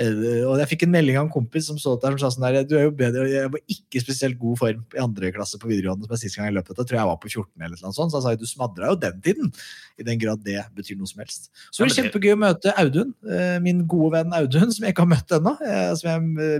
[0.00, 2.46] Eh, Og jeg fikk en melding av en kompis som så der som sa sånn
[2.48, 5.60] der Du er jo bedre Jeg var ikke i spesielt god form i andre klasse
[5.60, 6.86] på videregående som jeg sist gang jeg løp dette.
[6.88, 8.10] Tror jeg var på 14 eller noe sånt.
[8.10, 9.52] Så han sa du smadra jo den tiden.
[10.00, 11.50] I den grad det betyr noe som helst.
[11.70, 15.04] Så det var kjempegøy å møte Audun, eh, min gode venn Audun, som jeg ikke
[15.04, 15.54] har møtt ennå.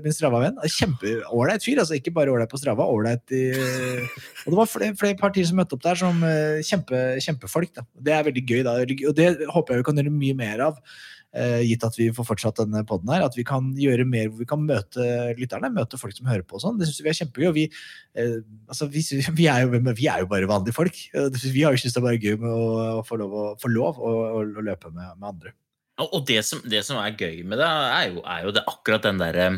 [0.04, 0.60] Min strava venn.
[0.60, 1.64] min Strava-venn.
[1.64, 1.80] Fyr.
[1.82, 3.42] altså Ikke bare ålreit på Strava, ålreit i
[4.44, 7.74] Og det var flere, flere partier som møtte opp der som eh, kjempe, kjempefolk.
[7.74, 7.84] da.
[7.94, 8.78] Det er veldig gøy, da.
[8.82, 10.80] Og det håper jeg vi kan gjøre mye mer av.
[11.34, 14.38] eh, gitt at vi får fortsatt denne podden her, at vi kan gjøre mer hvor
[14.38, 16.78] vi kan møte lytterne, møte folk som hører på og sånn.
[16.78, 17.50] Det syns vi er kjempegøy.
[17.56, 17.64] vi,
[18.14, 18.38] eh,
[18.68, 19.02] altså, vi,
[19.34, 20.94] vi, er jo, vi er jo bare vanlige folk.
[21.10, 23.98] Vi har jo syntes det er bare gøy med å, få lov, å, få lov
[23.98, 25.54] å, å, å løpe med, med andre.
[26.02, 29.04] Og det som, det som er gøy med det, er jo, er jo det, akkurat
[29.06, 29.48] den derre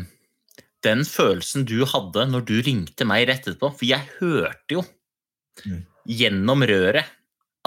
[0.87, 3.73] Den følelsen du hadde når du ringte meg rett etterpå.
[3.75, 4.85] For jeg hørte jo
[6.07, 7.13] gjennom røret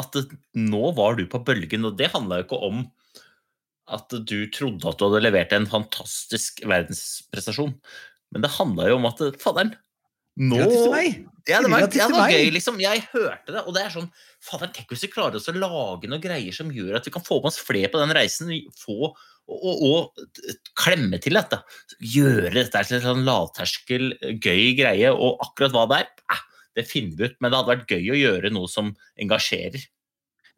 [0.01, 1.85] at det, nå var du på bølgen.
[1.89, 2.87] Og det handla jo ikke om
[3.91, 7.75] at du trodde at du hadde levert en fantastisk verdensprestasjon.
[8.31, 9.75] Men det handla jo om at Fadderen!
[10.41, 11.17] nå Grattis til meg!
[11.49, 12.79] Ja, det var, ja, det var gøy, liksom.
[12.81, 14.07] Jeg hørte det, og det er sånn
[14.45, 17.25] Fadderen, tenk hvis vi klarer oss å lage noen greier som gjør at vi kan
[17.27, 18.53] få med oss flere på den reisen.
[18.79, 19.11] Få,
[19.51, 20.27] og, og,
[20.79, 21.61] klemme til dette.
[22.01, 25.13] Gjøre dette til en sånn lavterskel, gøy greie.
[25.13, 26.45] Og akkurat hva det er, eh,
[26.79, 27.39] det finner vi ut.
[27.41, 29.85] Men det hadde vært gøy å gjøre noe som engasjerer.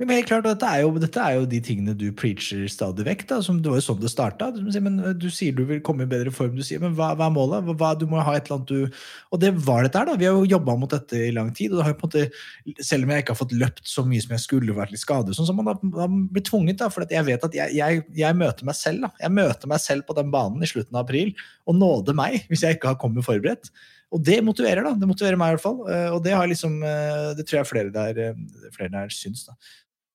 [0.03, 3.21] Men helt klart, dette er, jo, dette er jo de tingene du preacher stadig vekk.
[3.31, 4.49] Da, som, det var jo sånn det starta.
[4.51, 6.57] Du, sier, du sier du vil komme i bedre form.
[6.59, 7.71] Du sier, men hva, hva er målet?
[7.79, 10.17] Hva, du må ha et eller annet du Og det var dette her, da.
[10.19, 11.71] Vi har jo jobba mot dette i lang tid.
[11.71, 14.07] og det har jo på en måte, Selv om jeg ikke har fått løpt så
[14.09, 16.83] mye som jeg skulle, vært litt skadet, sånn, så man da blitt tvunget.
[16.83, 19.15] da, For jeg vet at jeg, jeg, jeg møter meg selv da.
[19.23, 21.35] Jeg møter meg selv på den banen i slutten av april,
[21.69, 23.71] og nåde meg hvis jeg ikke har kommet forberedt.
[24.13, 24.93] Og det motiverer, da.
[24.99, 25.79] Det motiverer meg i hvert fall.
[25.89, 29.47] Eh, Og det har liksom, eh, det tror jeg flere der, eh, flere der syns.
[29.47, 29.55] da.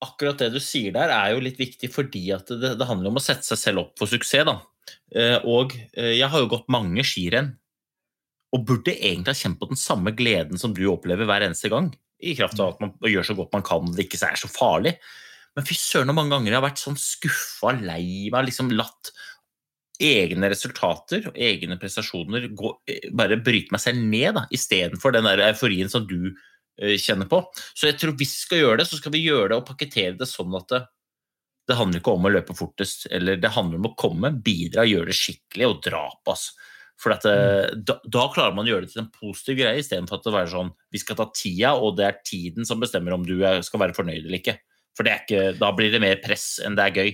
[0.04, 3.20] Akkurat det du sier der, er jo litt viktig fordi at det, det handler om
[3.20, 4.46] å sette seg selv opp for suksess.
[4.48, 4.60] da.
[5.16, 7.56] Eh, Og eh, jeg har jo gått mange skirenn,
[8.56, 11.90] og burde egentlig ha kjent på den samme gleden som du opplever hver eneste gang.
[12.24, 14.96] I kraft av at man gjør så godt man kan, det ikke er så farlig.
[15.58, 19.12] Men fy søren så mange ganger jeg har vært sånn skuffa, lei meg, liksom latt
[19.98, 25.26] egne resultater og egne prestasjoner gå, eh, bare bryte meg selv ned, da, istedenfor den
[25.28, 26.32] der euforien som du
[26.78, 27.42] kjenner på.
[27.74, 30.18] Så jeg tror hvis vi skal gjøre det, så skal vi gjøre det og pakkettere
[30.20, 30.82] det sånn at det,
[31.68, 35.12] det handler ikke om å løpe fortest, eller det handler om å komme, bidra, gjøre
[35.12, 36.38] det skikkelig og dra på.
[36.98, 40.18] For at, eh, da, da klarer man å gjøre det til en positiv greie, istedenfor
[40.18, 43.26] at det være sånn vi skal ta tida, og det er tiden som bestemmer om
[43.28, 44.58] du er, skal være fornøyd eller ikke.
[44.98, 47.12] For det er ikke, da blir det mer press enn det er gøy.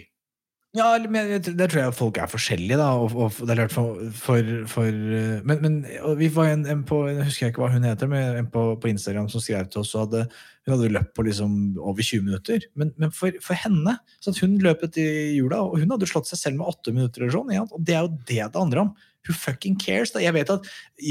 [0.73, 2.87] Ja, men der tror jeg folk er forskjellige, da.
[2.97, 5.75] Og, og det er klart for, for, for eh, Men, men
[6.17, 8.89] vi var en, en på Jeg husker ikke hva hun heter, men en på, på
[8.89, 10.23] Instagram som skrev til oss og hadde,
[10.65, 12.65] hun hadde løpt på liksom over 20 minutter.
[12.73, 16.41] Men, men for, for henne sånn Hun løp etter jula, og hun hadde slått seg
[16.41, 17.21] selv med 8 minutter.
[17.21, 18.93] eller sånn, og Det er jo det det handler om.
[19.23, 20.11] Who fucking cares?
[20.11, 20.19] da?
[20.23, 20.65] Jeg vet at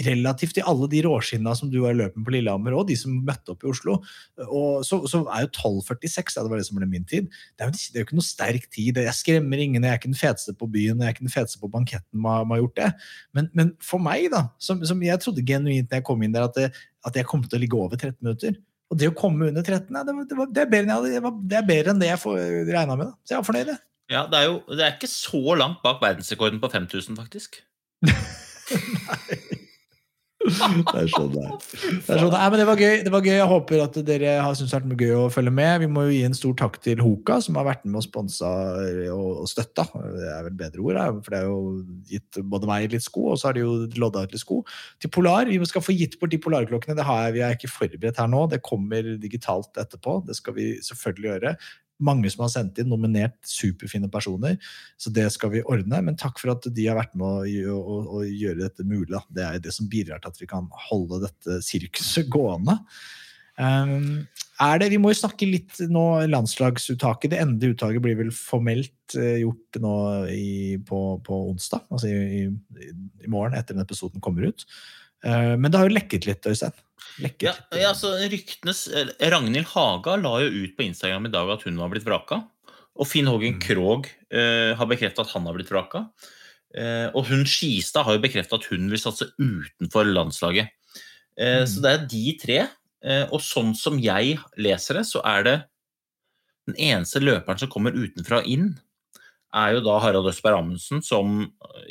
[0.06, 3.14] Relativt til alle de råskinna som du var i med på Lillehammer, og de som
[3.24, 3.98] møtte opp i Oslo,
[4.86, 5.50] så, så er jo
[5.82, 7.28] 12,46 ja, det var det som ble min tid.
[7.56, 9.00] Det er, jo, det er jo ikke noe sterk tid.
[9.04, 9.84] Jeg skremmer ingen.
[9.84, 12.28] Jeg er ikke den feteste på byen, jeg er ikke den feteste på banketten som
[12.28, 12.90] har, gjort det.
[13.36, 16.48] Men, men for meg, da, som, som jeg trodde genuint når jeg kom inn der,
[16.48, 18.60] at, det, at jeg kom til å ligge over 13 minutter.
[18.92, 21.14] Og det å komme under 13, ja, det, var, det, var, det, er bedre enn
[21.14, 22.20] jeg var, det er bedre enn det jeg
[22.68, 23.08] regna med.
[23.08, 23.16] Da.
[23.24, 23.74] Så jeg var fornøyd.
[24.12, 27.62] Ja, det er jo det er ikke så langt bak verdensrekorden på 5000, faktisk.
[30.42, 31.52] Det er sånn det er.
[31.62, 32.94] Det, er sånn, men det var gøy.
[33.06, 33.34] Det var gøy.
[33.36, 35.72] Jeg håper at dere har syntes det har vært gøy å følge med.
[35.84, 38.50] Vi må jo gi en stor takk til Hoka, som har vært med og sponsa
[39.14, 39.86] og, støtta.
[39.94, 41.60] Det er vel bedre ord, for det er jo
[42.10, 44.62] gitt både meg litt sko, og så har de jo lodda ut litt sko.
[45.02, 45.50] Til Polar.
[45.50, 46.98] Vi skal få gitt bort de polarklokkene.
[46.98, 48.44] Det har jeg, vi er ikke forberedt her nå.
[48.50, 50.20] Det kommer digitalt etterpå.
[50.26, 51.56] Det skal vi selvfølgelig gjøre
[52.04, 54.58] mange som har sendt inn, nominert superfine personer.
[55.00, 56.02] Så det skal vi ordne.
[56.04, 57.26] Men takk for at de har vært med
[57.70, 59.22] å, å, å gjøre dette mulig.
[59.32, 62.80] Det er det som bidrar til at vi kan holde dette sirkuset gående.
[63.60, 64.24] Um,
[64.80, 67.32] det, vi må jo snakke litt nå landslagsuttaket.
[67.32, 69.94] Det endelige uttaket blir vel formelt eh, gjort nå
[70.30, 71.82] i, på, på onsdag.
[71.90, 72.92] Altså i, i,
[73.26, 74.66] i morgen, etter den episoden kommer ut.
[75.26, 76.74] Uh, men det har jo lekket litt, Øystein.
[77.20, 77.44] Lekket.
[77.44, 81.64] Ja, ja, altså ryktenes eh, Ragnhild Haga la jo ut på Instagram i dag at
[81.66, 82.42] hun var blitt vraka.
[82.96, 86.06] Og Finn Hågen Krogh eh, har bekreftet at han har blitt vraka.
[86.76, 90.72] Eh, og hun Skistad har jo bekreftet at hun vil satse utenfor landslaget.
[91.36, 92.60] Eh, Så det er de tre.
[93.02, 95.56] Eh, og sånn som jeg leser det, så er det
[96.70, 98.68] den eneste løperen som kommer utenfra og inn,
[99.52, 101.42] er jo da Harald Østberg Amundsen, som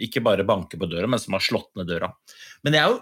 [0.01, 2.09] ikke bare banker på døra, men som har slått ned døra.
[2.65, 3.01] Men jeg er jo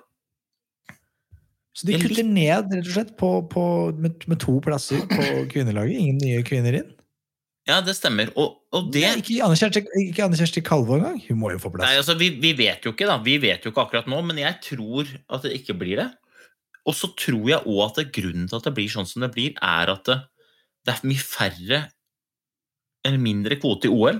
[1.79, 3.65] Så de kutter ned rett og slett på, på,
[3.95, 5.95] med, med to plasser på kvinnelaget.
[5.95, 6.89] Ingen nye kvinner inn.
[7.69, 8.31] Ja, det stemmer.
[8.39, 11.19] Og, og det Ikke Anne Kjersti, ikke Anne Kjersti Kalvå engang.
[11.27, 11.85] Hun må jo få plass.
[11.85, 13.19] Nei, altså, vi, vi vet jo ikke, da.
[13.23, 16.09] Vi vet jo ikke akkurat nå, men jeg tror at det ikke blir det.
[16.89, 19.31] Og så tror jeg òg at det, grunnen til at det blir sånn som det
[19.35, 20.17] blir, er at det,
[20.87, 21.81] det er mye færre
[23.07, 24.19] eller mindre kvote i OL.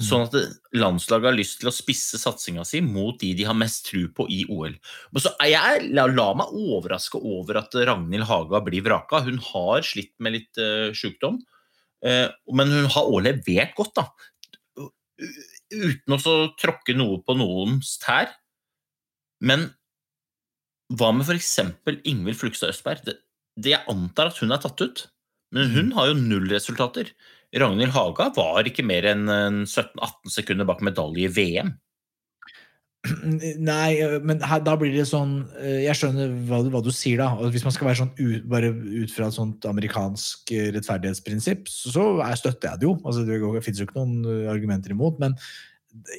[0.00, 0.34] Sånn at
[0.72, 4.24] landslaget har lyst til å spisse satsinga si mot de de har mest tro på
[4.32, 4.72] i OL.
[5.12, 9.20] Men så jeg, la, la meg overraske over at Ragnhild Haga blir vraka.
[9.26, 11.42] Hun har slitt med litt uh, sjukdom,
[12.08, 14.88] uh, men hun har òg levert godt, da.
[15.72, 18.32] Uten å tråkke noe på noens tær.
[19.44, 19.68] Men
[20.96, 21.52] hva med f.eks.
[22.08, 23.04] Ingvild Flugstad Østberg?
[23.04, 23.18] Det,
[23.60, 25.04] det jeg antar at hun er tatt ut,
[25.52, 27.12] men hun har jo null resultater.
[27.52, 31.74] Ragnhild Haga var ikke mer enn 17-18 sekunder bak medalje i VM.
[33.70, 37.32] Nei, men her, da blir det sånn eh, Jeg skjønner hva, hva du sier, da.
[37.34, 41.66] Og hvis man skal være sånn ut, bare ut fra et sånt amerikansk eh, rettferdighetsprinsipp,
[41.70, 42.94] så, er, støtter jeg det jo.
[43.02, 45.18] Altså, det fins jo ikke noen eh, argumenter imot.
[45.22, 45.34] Men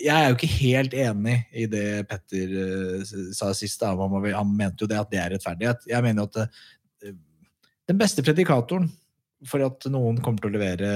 [0.04, 3.82] jeg er jo ikke helt enig i det Petter uh, sa sist.
[3.82, 3.96] Da.
[3.96, 5.88] Han mente jo det at det er rettferdighet.
[5.90, 7.16] Jeg mener jo at uh,
[7.90, 8.92] den beste predikatoren
[9.50, 10.89] for at noen kommer til å levere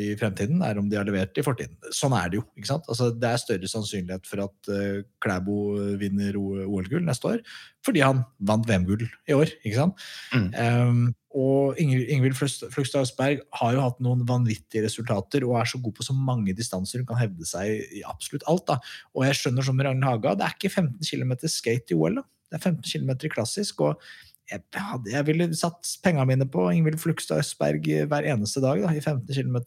[0.00, 1.76] i fremtiden, er om de har levert i fortiden.
[1.94, 2.44] Sånn er det jo.
[2.56, 2.88] ikke sant?
[2.90, 5.56] Altså, det er større sannsynlighet for at uh, Klæbo
[6.00, 7.42] vinner OL-gull neste år,
[7.84, 9.52] fordi han vant VM-gull i år.
[9.62, 10.06] ikke sant?
[10.32, 15.96] Um, og Ingvild Flugstad Østberg har jo hatt noen vanvittige resultater og er så god
[15.96, 18.66] på så mange distanser hun kan hevde seg i absolutt alt.
[18.68, 18.78] da.
[19.16, 22.20] Og jeg skjønner som Ragnhild Haga, det er ikke 15 km skate i OL.
[22.20, 22.26] da.
[22.52, 23.80] Det er 15 km klassisk.
[23.80, 24.04] og
[24.52, 24.62] jeg,
[25.10, 29.26] jeg ville satt pengene mine på Ingvild Flugstad Østberg hver eneste dag da, i 15
[29.32, 29.58] km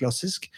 [0.00, 0.50] klassisk.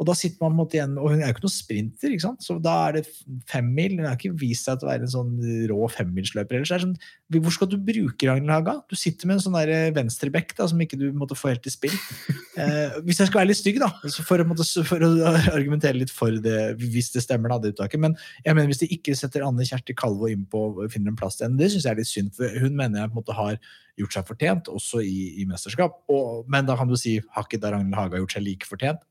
[0.00, 2.14] Og da sitter man på en måte igjen, og hun er jo ikke noen sprinter,
[2.14, 2.42] ikke sant?
[2.42, 3.04] så da er det
[3.50, 3.98] femmil.
[4.00, 5.34] Hun har ikke vist seg til å være en sånn
[5.70, 6.58] rå femmilsløper.
[6.58, 6.96] ellers er sånn,
[7.34, 8.74] Hvor skal du bruke Ragnhild Haga?
[8.90, 11.94] Du sitter med en sånn der venstrebekk som ikke du måtte få helt i spill.
[12.54, 15.08] Eh, hvis jeg skal være litt stygg, da, så for, å, måtte, for å
[15.56, 17.98] argumentere litt for det, hvis det stemmer, da, det uttaket.
[17.98, 18.12] Men
[18.44, 21.40] jeg mener hvis de ikke setter Anne Kjersti Kalvå inn på og finner en plass
[21.40, 22.30] til henne, det syns jeg er litt synd.
[22.36, 23.58] For hun mener jeg på en måte har
[23.98, 25.98] gjort seg fortjent, også i, i mesterskap.
[26.14, 29.02] Og, men da kan du si, har ikke da Ragnhild Haga gjort seg like fortjent?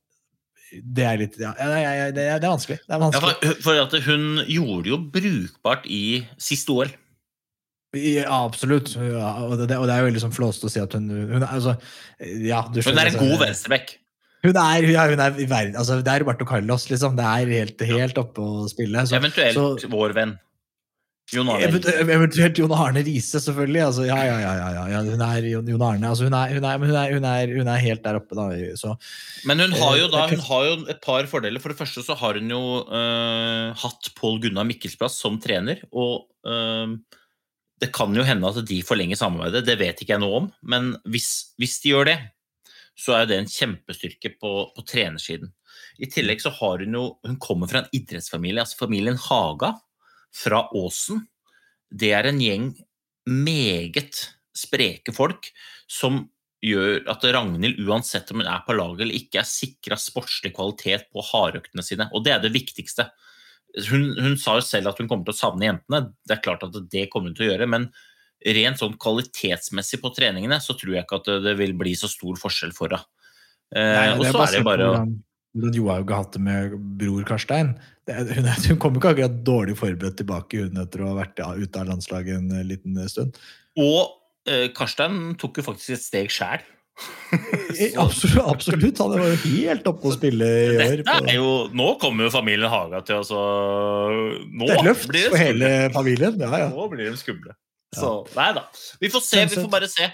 [0.82, 2.80] Det er litt, ja, det, er, det er vanskelig.
[2.82, 6.04] Det er Ja, for, for at hun gjorde jo brukbart i
[6.42, 6.94] siste OL.
[7.94, 8.96] Ja, absolutt.
[8.98, 11.46] Ja, og, det, og det er jo veldig sånn flåste å si at hun, hun
[11.46, 11.76] altså,
[12.42, 14.00] ja, du Hun er en god venstrebekk.
[14.44, 17.14] Hun er, ja, hun er i verden, altså, det er Roberto Carlos, liksom.
[17.16, 19.06] Det er helt, helt oppe å spille.
[19.08, 20.34] Så, Eventuelt så, vår venn.
[21.36, 21.68] Jon Arne.
[21.68, 23.82] Eventu- Eventuelt Jon Arne Riise, selvfølgelig.
[23.88, 25.02] Altså, ja, ja, ja, ja, ja, ja.
[25.08, 26.10] Hun er Jon, Arne.
[26.10, 28.48] Altså, hun, er, hun, er, hun, er, hun, er, hun er helt der oppe, da.
[28.80, 28.94] Så,
[29.50, 31.64] Men hun har jo Eh, da hun har jo et par fordeler.
[31.64, 35.82] For det første så har hun jo uh, hatt Pål Gunnar Mikkelsplass som trener.
[35.92, 36.94] Og uh,
[37.82, 40.52] det kan jo hende at de forlenger samarbeidet, det vet ikke jeg noe om.
[40.62, 42.20] Men hvis, hvis de gjør det,
[43.00, 45.52] så er det en kjempestyrke på, på trenersiden.
[46.02, 49.74] I tillegg så har hun jo Hun kommer fra en idrettsfamilie, altså familien Haga
[50.34, 51.26] fra Åsen.
[51.94, 52.70] Det er en gjeng
[53.30, 55.50] meget spreke folk
[55.90, 56.26] som
[56.64, 61.10] gjør at Ragnhild, uansett om hun er på laget eller ikke, er sikra sportslig kvalitet
[61.12, 62.08] på hardøktene sine.
[62.16, 63.10] Og det er det viktigste.
[63.90, 66.06] Hun, hun sa jo selv at hun kommer til å savne jentene.
[66.24, 67.90] Det er klart at det kommer hun til å gjøre, men
[68.44, 72.40] rent sånn kvalitetsmessig på treningene så tror jeg ikke at det vil bli så stor
[72.40, 73.10] forskjell for henne.
[73.74, 74.98] Eh, og så er det bare å
[75.54, 77.74] hvordan, har Johaug har hatt det med bror Karstein.
[78.08, 81.54] Det, hun, hun kommer ikke akkurat dårlig forberedt tilbake hun etter å ha vært ja,
[81.56, 83.38] ute av landslaget en eh, liten stund.
[83.80, 84.16] Og
[84.50, 86.66] eh, Karstein tok jo faktisk et steg sjæl.
[87.98, 89.00] Absolutt, absolutt.
[89.02, 91.00] Han var jo helt oppe å spille i år.
[91.02, 93.40] Er jo, nå kommer jo familien Haga til å så
[94.46, 96.38] Nå Det er løft blir det for hele familien.
[96.38, 96.68] Ja, ja.
[96.70, 97.56] Nå blir de skumle.
[97.98, 98.68] Så nei da.
[99.02, 100.06] Vi får se, vi får bare se.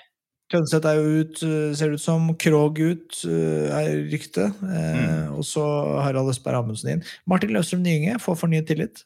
[0.49, 2.25] Tønseth er jo ut, eh, ser det ut som.
[2.41, 4.55] Krog ut, eh, er ryktet.
[4.65, 5.37] Eh, Mm.
[5.37, 5.63] Og så
[6.01, 7.03] Harald Østberg Amundsen inn.
[7.27, 9.03] Martin Løvstrøm Nyinge får fornyet tillit.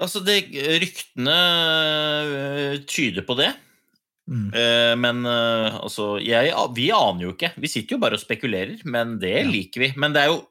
[0.00, 0.48] Altså, det,
[0.80, 1.36] ryktene
[2.86, 3.52] tyder på det.
[4.30, 4.50] Mm.
[5.00, 7.52] Men altså jeg, Vi aner jo ikke.
[7.58, 9.92] Vi sitter jo bare og spekulerer, men det liker vi.
[9.96, 10.46] Men det er jo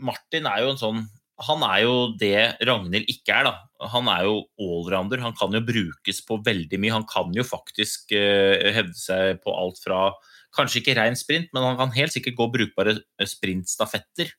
[0.00, 1.08] Martin er jo en sånn
[1.48, 3.54] Han er jo det Ragnhild ikke er, da.
[3.92, 5.22] Han er jo allrounder.
[5.24, 6.94] Han kan jo brukes på veldig mye.
[6.94, 10.10] Han kan jo faktisk øh, hevde seg på alt fra
[10.52, 14.34] Kanskje ikke rein sprint, men han kan helt sikkert gå brukbare sprintstafetter.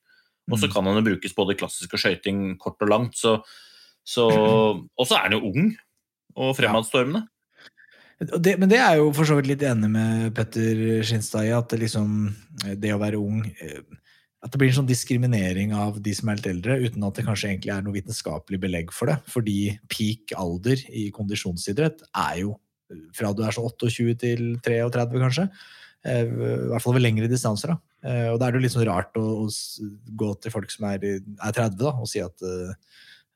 [0.51, 3.17] Og så kan han jo brukes både klassisk og skøyting kort og langt.
[3.17, 3.39] Så,
[4.05, 4.27] så,
[4.99, 5.71] og så er han jo ung
[6.37, 7.25] og fremadstormende.
[8.21, 11.73] Det, men det er jo for så vidt litt enig med Petter Skinstad i, at
[11.73, 12.29] det liksom
[12.79, 13.81] Det å være ung eh,
[14.43, 17.23] at det blir en sånn diskriminering av de som er litt eldre, uten at det
[17.23, 19.15] kanskje egentlig er noe vitenskapelig belegg for det.
[19.31, 22.57] Fordi peak alder i kondisjonsidrett er jo
[23.15, 25.47] fra du er så 28 til 33, kanskje.
[26.03, 27.71] Eh, I hvert fall ved lengre distanser.
[27.73, 27.79] Da.
[28.03, 31.07] Eh, Og da er det jo litt sånn rart å, gå til folk som er,
[31.07, 32.75] er 30 da, og si at, eh,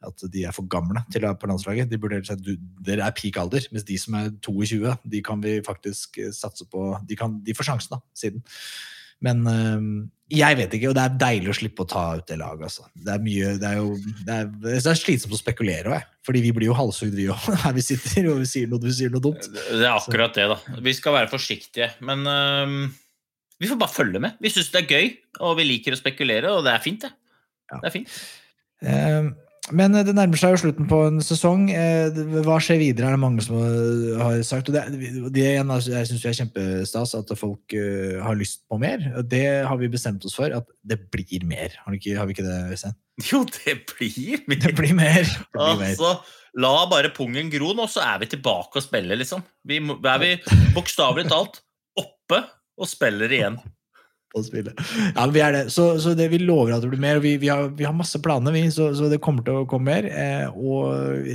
[0.08, 1.89] at de er for gamle til å være på landslaget.
[1.89, 2.43] De burde si at
[2.84, 6.91] dere er peak alder, mens de som er 22, de kan vi faktisk satse på
[7.08, 8.43] De, kan, de får sjansen, da, siden.
[9.26, 9.88] Men eh,
[10.38, 12.68] jeg vet ikke, og det er deilig å slippe å ta ut det laget.
[12.68, 12.86] Altså.
[12.93, 13.93] Det er mye, det er jo
[14.28, 17.49] det er, det er slitsomt å spekulere òg, fordi vi blir jo halshugd, vi òg,
[17.63, 19.47] her vi sitter og vi sier noe, vi sier noe dumt.
[19.47, 20.80] Det er akkurat det, da.
[20.84, 21.93] Vi skal være forsiktige.
[22.03, 22.76] Men uh,
[23.61, 24.36] vi får bare følge med.
[24.43, 25.09] Vi syns det er gøy,
[25.47, 27.13] og vi liker å spekulere, og det er fint, det.
[27.72, 28.20] Det er fint.
[28.86, 29.32] Eh,
[29.76, 31.65] Men det nærmer seg jo slutten på en sesong.
[31.76, 32.15] Eh,
[32.45, 33.57] Hva skjer videre, er det mange som
[34.22, 34.70] har sagt.
[34.72, 34.86] Og det,
[35.36, 39.03] det igjen, altså, jeg syns er kjempestas at folk eh, har lyst på mer.
[39.28, 41.76] Det har vi bestemt oss for, at det blir mer.
[41.84, 42.97] Har vi ikke, har vi ikke det, Øystein?
[43.32, 44.59] Jo, det blir mer.
[44.61, 45.24] Det blir mer.
[45.26, 45.95] Det blir mer.
[45.95, 46.13] Altså,
[46.63, 49.43] la bare pungen gro nå, så er vi tilbake og spiller, liksom.
[49.68, 50.36] Vi er vi
[50.78, 51.59] bokstavelig talt
[51.97, 52.43] oppe
[52.78, 53.57] og spiller igjen.
[54.34, 54.76] På spillet.
[55.16, 55.64] Ja, vi er det.
[55.74, 57.20] Så, så det, vi lover at det blir mer.
[57.20, 59.68] og Vi, vi, har, vi har masse planer, vi, så, så det kommer til å
[59.70, 60.08] komme mer.
[60.12, 61.32] Eh, og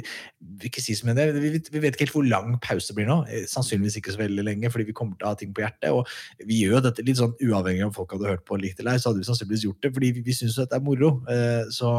[0.62, 1.28] vi ikke si som det.
[1.36, 3.18] Vi, vi vet ikke helt hvor lang pause det blir nå.
[3.30, 5.94] Eh, sannsynligvis ikke så veldig lenge, fordi vi kommer til å ha ting på hjertet.
[5.94, 8.82] Og vi gjør jo dette litt sånn uavhengig av om folk hadde hørt på likt
[8.82, 11.14] eller ei, så hadde vi sannsynligvis gjort det, fordi vi, vi syns dette er moro.
[11.32, 11.94] Eh, så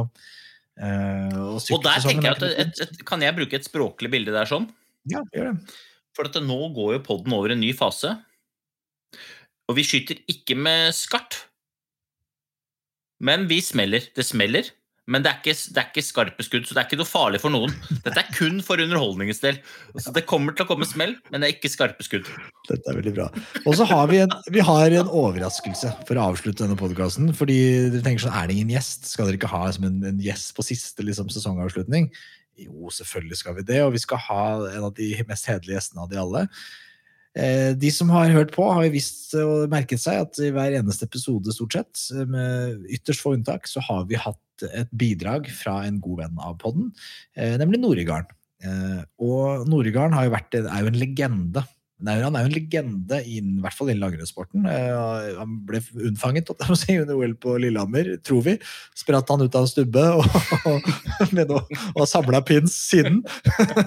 [0.78, 4.36] eh, og, Og der tenker jeg at et, et, Kan jeg bruke et språklig bilde
[4.36, 4.70] der sånn?
[5.12, 5.74] Ja, gjør det.
[6.14, 8.14] For at nå går jo podden over en ny fase.
[9.74, 11.48] Og vi skyter ikke med skarpt.
[13.24, 14.06] Men vi smeller.
[14.14, 14.68] Det smeller,
[15.10, 17.40] men det er, ikke, det er ikke skarpe skudd, så det er ikke noe farlig
[17.42, 17.72] for noen.
[18.06, 19.58] Dette er kun for underholdningens del.
[19.98, 22.30] Så det kommer til å komme smell, men det er ikke skarpe skudd.
[22.70, 23.26] Dette er veldig bra.
[23.64, 27.34] Og så har vi en, vi har en overraskelse for å avslutte denne podkasten.
[27.34, 27.58] Fordi
[27.96, 29.10] dere tenker sånn, er det ingen gjest?
[29.10, 32.12] Skal dere ikke ha en, en gjest på siste liksom, sesongavslutning?
[32.62, 36.06] Jo, selvfølgelig skal vi det, og vi skal ha en av de mest hederlige gjestene
[36.06, 36.48] av de alle.
[37.36, 40.78] Eh, De som har hørt på, har jo visst og merket seg at i hver
[40.78, 45.80] eneste episode, stort sett, med ytterst få unntak, så har vi hatt et bidrag fra
[45.88, 46.92] en god venn av podden,
[47.36, 48.36] eh, nemlig Noregarden.
[48.64, 49.68] Eh, Og
[50.32, 51.66] vært, er jo en legende.
[52.04, 54.66] Nei, han er jo en legende, i, i hvert fall innen langrennssporten.
[54.68, 55.80] Uh, Han ble
[56.10, 58.58] unnfanget si, under OL på Lillehammer, tror vi.
[59.00, 60.28] Spratt han ut av en stubbe og,
[60.68, 63.22] og, og samla pins siden.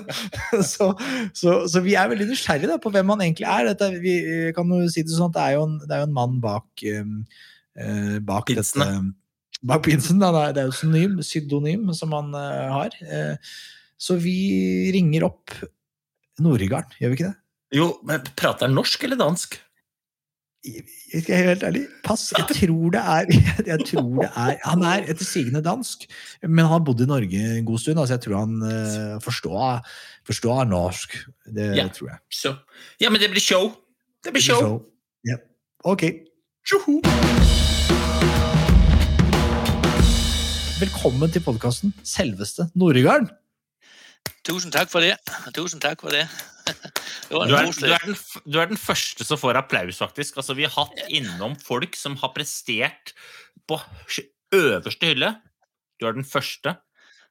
[0.72, 0.90] så,
[1.36, 3.68] så, så vi er veldig nysgjerrige da, på hvem han egentlig er.
[3.72, 4.16] Dette, vi
[4.56, 6.40] kan jo si det sånn at det er jo en, det er jo en mann
[6.44, 8.90] bak, uh, bak dette
[9.66, 10.20] Bak pinsen.
[10.20, 10.30] Da.
[10.54, 12.96] Det er- jo synonym, sydonym som han uh, har.
[13.96, 14.36] Så vi
[14.94, 15.52] ringer opp
[16.44, 17.36] Noregarden, gjør vi ikke det?
[17.76, 19.58] Jo, men prater han norsk eller dansk?
[20.66, 21.82] Jeg skal være helt ærlig.
[22.02, 22.22] Pass.
[22.34, 23.28] Jeg tror det er,
[23.70, 26.06] jeg tror det er Han er etter sigende dansk,
[26.42, 28.00] men han har bodd i Norge en god stund.
[28.02, 29.84] Altså jeg tror han uh, forstår,
[30.26, 31.14] forstår norsk.
[31.54, 31.86] Det Ja.
[31.94, 32.18] tror jeg.
[32.32, 32.54] Så.
[33.00, 33.70] Ja, men det blir show.
[34.24, 34.80] Det blir show.
[35.28, 35.36] Ja.
[35.84, 36.02] Ok.
[40.80, 43.30] Velkommen til podkasten Selveste Noregarden.
[44.46, 45.14] Tusen takk for det.
[45.54, 46.26] Tusen takk for det.
[47.30, 48.16] Du er, du, er den,
[48.46, 50.36] du er den første som får applaus, faktisk.
[50.38, 53.14] Altså, vi har hatt innom folk som har prestert
[53.66, 53.80] på
[54.54, 55.32] øverste hylle.
[56.00, 56.76] Du er den første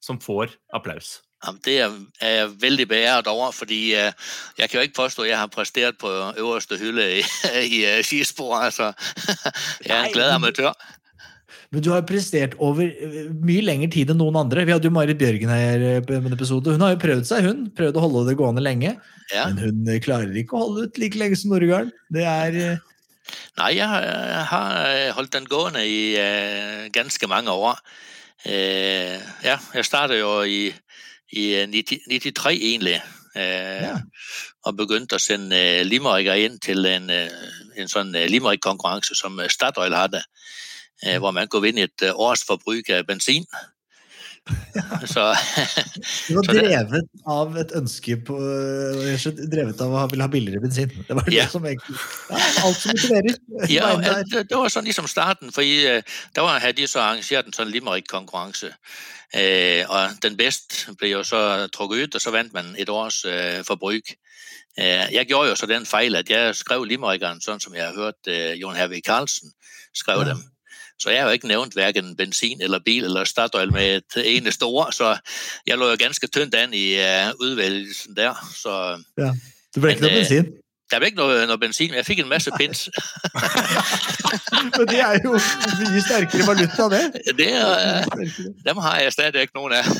[0.04, 1.20] som får applaus.
[1.66, 4.12] Det er, er jeg veldig beæret over, fordi øh,
[4.58, 7.24] jeg kan jo ikke påstå, at jeg har prestert på øverste hylle i,
[7.76, 8.56] i øh, skispor.
[8.58, 8.94] Altså,
[9.86, 10.74] jeg er en glad amatør.
[11.74, 14.66] Men du har prestert over eh, mye lengre tid enn noen andre.
[14.68, 16.76] Vi hadde jo Marit Bjørgen her eh, på en episode.
[16.76, 17.66] Hun har jo prøvd seg, hun.
[17.76, 18.96] Prøvd å holde det gående lenge.
[19.34, 19.48] Ja.
[19.50, 21.94] Men hun eh, klarer ikke å holde ut like lenge som Norigarden.
[22.14, 22.60] Det er
[23.58, 24.76] Nei, jeg har,
[25.18, 26.14] holdt den gående i
[26.94, 27.80] ganske mange år.
[28.46, 30.68] Ja, jeg startet jo i,
[31.34, 33.00] i øh, 90, 93 egentlig,
[33.36, 33.96] Ja.
[34.64, 35.58] og begynte å sende
[35.90, 40.46] limericker inn til en, en sånn limerick-konkurrence, som Statoil havde, øh,
[41.20, 43.46] hvor man kunne vinde et års forbruk av bensin.
[44.76, 44.84] Ja.
[45.14, 45.24] Så,
[46.30, 50.30] Du var det- drevet av et ønske på eh, rett Drevet av å ville ha
[50.30, 50.92] billigere bensin.
[51.08, 51.44] Det var Ja.
[51.48, 51.96] det som egentlig
[52.30, 53.40] ja, Alt som motiverer.
[53.74, 53.88] Ja,
[54.30, 56.02] det, det var sånn liksom starten, fordi øh,
[56.38, 58.70] da var, hadde de så arrangeret en sånn Limerick-konkurranse.
[59.36, 61.42] øh, og den best ble jo så
[61.74, 64.14] trukket ut, og så vant man et års øh, forbruk.
[64.78, 67.98] Øh, jeg gjorde jo så den feil at jeg skrev limerickeren, sånn som jeg har
[67.98, 69.50] hørt øh, Jon Hervig Carlsen
[69.96, 70.44] skrev dem.
[71.02, 74.64] Så jeg har jo ikke nævnt hverken benzin eller bil eller Statoil med et eneste
[74.64, 75.18] ord, så
[75.68, 78.34] jeg lå jo ganske tynt an i øh, udvælgelsen der.
[78.56, 79.32] Så, Ja.
[79.76, 80.46] Det ble ikke Men, noe eh, bensin.
[80.92, 82.86] Det ble ikke noe, noe bensin, men jeg fikk en masse pins.
[84.78, 85.32] Men det er jo
[85.80, 87.22] mye sterkere valuta, det.
[87.38, 88.06] Det, er-
[88.68, 89.86] dem har jeg stadig ikke noen av.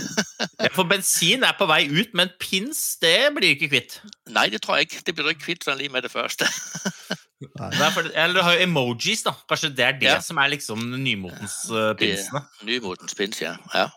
[0.60, 3.98] Ja, For bensin er på vei ut, men pins det blir du ikke kvitt.
[4.30, 5.02] Nei, det tror jeg ikke.
[5.06, 6.48] Det blir du ikke kvitt sånn lige med det første.
[7.44, 9.34] Det er eller du har jo emojis, da.
[9.50, 10.20] Kanskje det er det Ja.
[10.24, 12.46] som er liksom nymotens uh, pinsene.
[12.64, 13.58] Nymotens pins, ja.
[13.74, 13.90] ja.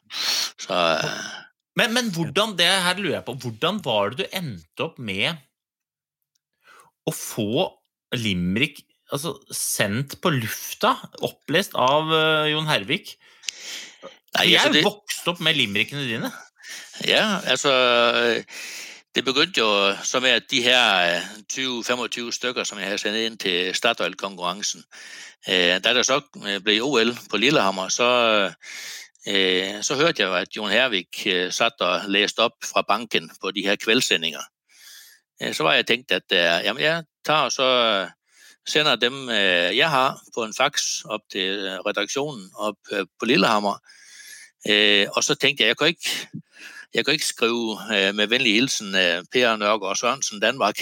[0.58, 1.04] Så, uh...
[1.78, 5.38] Men, men hvordan det her lurer jeg på, hvordan var det du endte opp med
[7.06, 7.68] å få
[8.16, 8.82] Limrik
[9.12, 13.14] altså, sendt på lufta, opplest av uh, Jon Hervik?
[14.34, 16.32] Nei, jeg vokste er jo vokst opp med limerickene dine.
[17.06, 17.70] Ja, altså
[19.14, 23.16] Det begyndte jo så med at de her øh, 20-25 stykker som jeg havde sendt
[23.16, 24.84] ind til Statoil-konkurrencen,
[25.48, 28.08] øh, da der så ble blev OL på Lillehammer, så,
[29.28, 33.50] øh, så hørte jeg at Jon Hervik øh, satt og læste op fra banken på
[33.50, 34.42] de her kvældsendinger.
[35.42, 38.10] Øh, Så var jeg tænkt, at øh, jamen jeg tager og så øh,
[38.68, 43.24] sender dem, øh, jeg har, på en fax op til øh, redaktionen op øh, på
[43.26, 43.78] Lillehammer.
[44.68, 46.28] Øh, og så tænkte jeg, jeg kan ikke
[46.94, 50.80] jeg kan ikke skrive øh, med venlig hilsen øh, Per Nørgaard Sørensen, Danmark,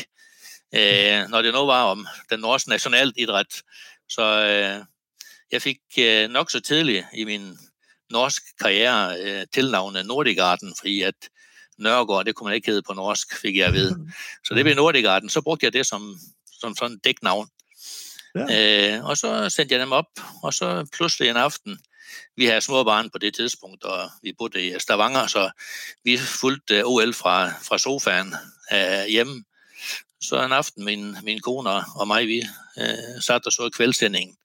[0.75, 3.63] øh, når det nå var om den norske nasjonalidrett.
[4.09, 4.25] Så
[5.53, 7.59] jeg fikk øh, nok så tidligt i min
[8.11, 11.29] norsk karriere tilnavnet Nordigarden, fordi at
[11.79, 14.13] Nørgaard, det kunne man ikke hedde på norsk, fikk jeg at vide.
[14.45, 15.31] Så det ble Nordigarden.
[15.31, 16.19] Så brukte jeg det som,
[16.61, 17.49] som sådan dæknavn.
[18.37, 21.79] Øh, og så sendte jeg dem opp, og så plutselig en aften,
[22.37, 25.51] vi havde små barn på det tidspunkt, og vi boede i Stavanger, så
[26.05, 28.35] vi fulgte OL fra, fra sofaen
[28.73, 29.45] øh, hjemme.
[30.21, 32.43] Så en aften, min, min kone og mig, vi
[32.79, 34.37] øh, satte og så kveldsendingen.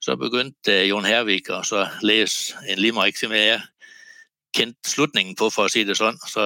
[0.00, 3.62] Så begyndte øh, Jon Hervik og så læse en limerick, som jeg
[4.52, 6.18] kendte slutningen på, for å si det sånn.
[6.28, 6.44] Så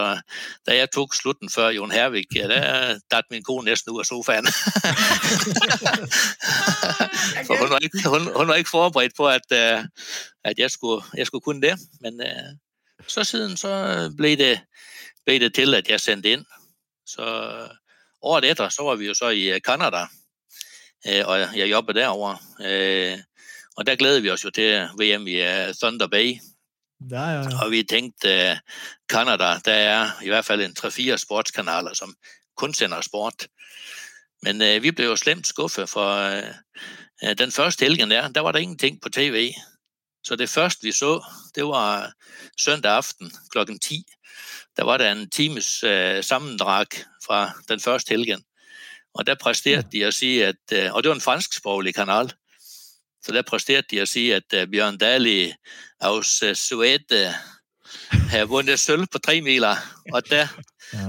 [0.67, 4.47] da jeg tok slutten før Jon Hervik, der datt min kone nesten ut av sofaen.
[7.47, 9.83] For hun var ikke, hun, hun var ikke forberedt på, at, uh,
[10.45, 11.75] at jeg, skulle, jeg skulle kunne det.
[12.01, 12.51] Men uh,
[13.07, 13.71] så siden så
[14.17, 14.55] ble det,
[15.27, 16.45] ble det til, at jeg sendte inn.
[17.07, 17.27] Så
[18.23, 20.07] året etter så var vi jo så i øh, Canada,
[21.07, 22.37] og jeg jobbet derovre.
[22.59, 23.19] Uh,
[23.77, 25.41] og der gleder vi oss jo til VM i
[25.77, 26.39] Thunder Bay.
[27.01, 27.65] Ja, ja, ja.
[27.65, 28.61] Og vi tenkte
[29.09, 32.15] Canada, der er i hvert fall en 3-4 sportskanaler, som
[32.57, 33.47] kun sender sport.
[34.43, 36.41] Men uh, vi ble jo slemt skuffet, for
[37.23, 39.53] uh, den første helgen der, der var det ingenting på tv.
[40.25, 41.21] Så det første vi så,
[41.55, 42.13] det var
[42.59, 44.03] søndag aften klokken ti.
[44.77, 45.85] Der var det en times
[46.21, 46.87] sammendrag
[47.27, 48.43] fra den første helgen.
[49.15, 50.59] Og der presterte de å si at,
[50.93, 52.33] og det var en fransksproglig kanal,
[53.27, 55.51] så der presterte de å si at uh, Bjørn Dali
[56.07, 57.25] aus uh, Suede
[58.31, 59.81] har vunnet sølv på tre miler.
[60.13, 60.53] Og der,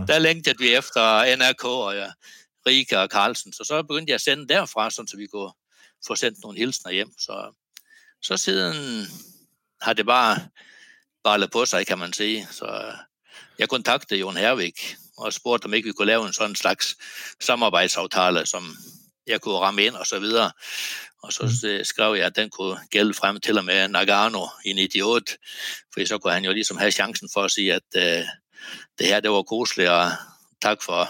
[0.09, 2.01] der lengtet vi efter NRK og
[2.65, 3.53] Rika og Karlsen.
[3.53, 5.53] Så så begynte jeg å sende derfra, sånn så vi kunne
[6.05, 7.13] få sendt noen hilsener hjem.
[7.21, 7.37] Så,
[8.21, 9.05] så siden
[9.85, 10.47] har det bare
[11.23, 12.41] ballet på seg, kan man si.
[12.51, 12.65] Så
[13.59, 14.81] jeg kontaktet Jon Hervik
[15.17, 16.95] og spurte om ikke vi kunne lave en sånn slags
[17.41, 18.69] samarbeidsavtale som
[19.27, 20.51] jeg kunne ramme ind og så videre.
[21.23, 24.71] Og så øh, skrev jeg, at den kunne gælde frem til og med Nagano i
[24.71, 25.37] 98,
[25.93, 28.25] for så kunne han jo ligesom have chancen for at sige, at øh,
[28.99, 30.11] det her det var koseligt, og
[30.61, 31.09] tak for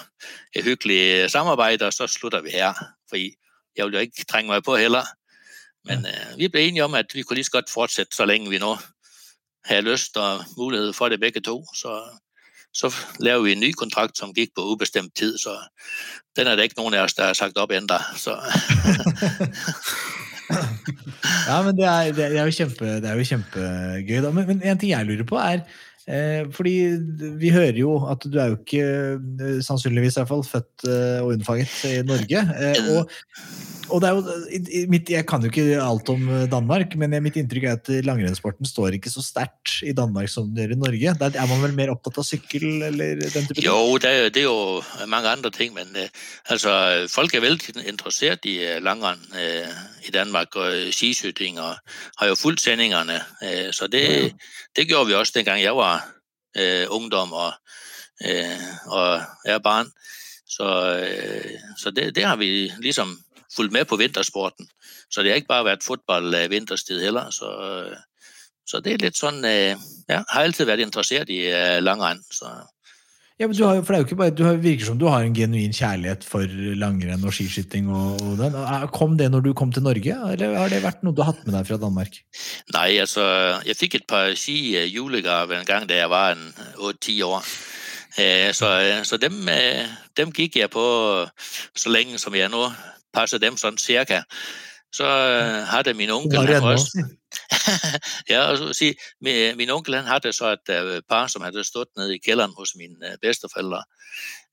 [0.53, 2.73] et hyggeligt samarbejde, og så slutter vi her,
[3.09, 3.35] fordi
[3.75, 5.05] jeg vil jo ikke trænge mig på heller.
[5.85, 8.49] Men øh, vi blev enige om, at vi kunne lige så godt fortsætte, så længe
[8.49, 8.77] vi nu
[9.65, 11.65] havde lyst og mulighed for det begge to.
[11.75, 12.19] Så,
[12.73, 15.49] så laver vi en ny kontrakt, som gik på ubestemt tid, så
[16.35, 17.97] den er der ikke nogen af os, der har sagt op endda.
[18.15, 18.37] Så
[21.47, 24.19] Ja, men det er, det er, jo, kjempe, det er jo kjempegøy.
[24.31, 25.59] Men, men en ting jeg lurer på, er
[26.07, 26.73] Fordi
[27.41, 28.83] vi hører jo at du er jo ikke,
[29.43, 32.43] eh, sannsynligvis i hvert fall, født eh, og unnfanget i Norge.
[32.55, 33.11] Eh, og,
[33.91, 37.39] og det er jo, mitt, Jeg kan jo ikke alt om eh, Danmark, men mitt
[37.39, 41.15] inntrykk er at langrennssporten står ikke så sterkt i Danmark som det gjør i Norge.
[41.19, 43.67] Der er man vel mer opptatt av sykkel eller den type ting?
[43.67, 45.91] Jo, det er, det er jo mange andre ting, men
[46.47, 46.71] altså,
[47.11, 49.27] folk er veldig interessert i langrenn
[50.07, 51.75] i Danmark, og øh, skiskyting, og
[52.17, 53.21] har jo fulgt sendingerne.
[53.43, 54.35] Øh, så det,
[54.75, 56.09] det gjorde vi også, dengang jeg var
[56.57, 57.53] øh, ungdom og,
[58.85, 59.91] og er barn.
[60.47, 60.67] Så,
[61.77, 63.19] så det, det har vi liksom
[63.55, 64.69] fulgt med på vintersporten.
[65.11, 67.49] Så det har ikke bare vært fotball vinterstid heller, så...
[68.67, 71.37] Så det er litt sånn Ja, har alltid vært interessert i
[71.79, 72.19] langrenn.
[72.27, 72.49] Så
[73.37, 75.05] Ja, men du har, for det er jo ikke bare, du har, virker som du
[75.13, 76.49] har en genuin kjærlighet for
[76.81, 77.85] langrenn og skiskyting.
[77.93, 78.55] Og, og den.
[78.95, 81.43] Kom det når du kom til Norge, eller har det vært noe du har hatt
[81.45, 82.17] med deg fra Danmark?
[82.73, 83.27] Nei, altså,
[83.67, 86.49] jeg fikk et par ski øh, julegaver en gang da jeg var en
[86.81, 87.51] 8-10 år.
[88.17, 89.85] Eh, så, øh, så dem, øh,
[90.17, 90.87] dem gikk jeg på
[91.75, 92.71] så lenge som jeg nå
[93.13, 94.23] passer dem sånn cirka.
[94.93, 95.05] Så
[95.69, 97.05] hadde min onkel også?
[98.29, 101.87] ja, og sige, min, min onkel han havde så et øh, par, som havde stået
[101.97, 103.83] nede i kælderen hos mine øh, bedsteforældre.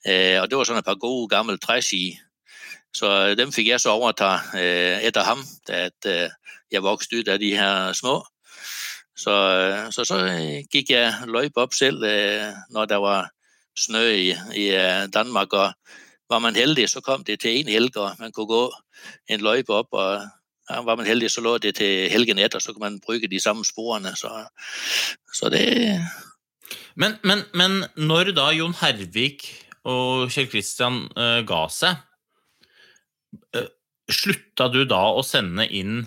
[0.07, 2.19] Øh, og det var sådan et par gode gamle træski.
[2.95, 6.31] Så øh, dem fik jeg så overtage etter ham, da øh,
[6.71, 8.25] jeg voksede ut af de her små.
[9.17, 13.31] Så, øh, så, så øh, gik jeg løb op selv, øh, når der var
[13.79, 15.73] snø i, i øh, Danmark, og
[16.31, 18.73] var man heldig, så kom det til en helg, og man kunne gå
[19.29, 20.23] en løjpe op, og
[20.71, 23.41] ja, var man heldig, så lå det til helgen etter, så kunne man bruke de
[23.43, 24.15] samme sporene.
[24.17, 24.31] Så,
[25.33, 26.01] så det,
[26.97, 29.45] Men, men, men når da Jon Hervik
[29.85, 31.99] og Kjell Kristian uh, ga seg,
[33.59, 33.67] uh,
[34.09, 36.05] slutta du da å sende inn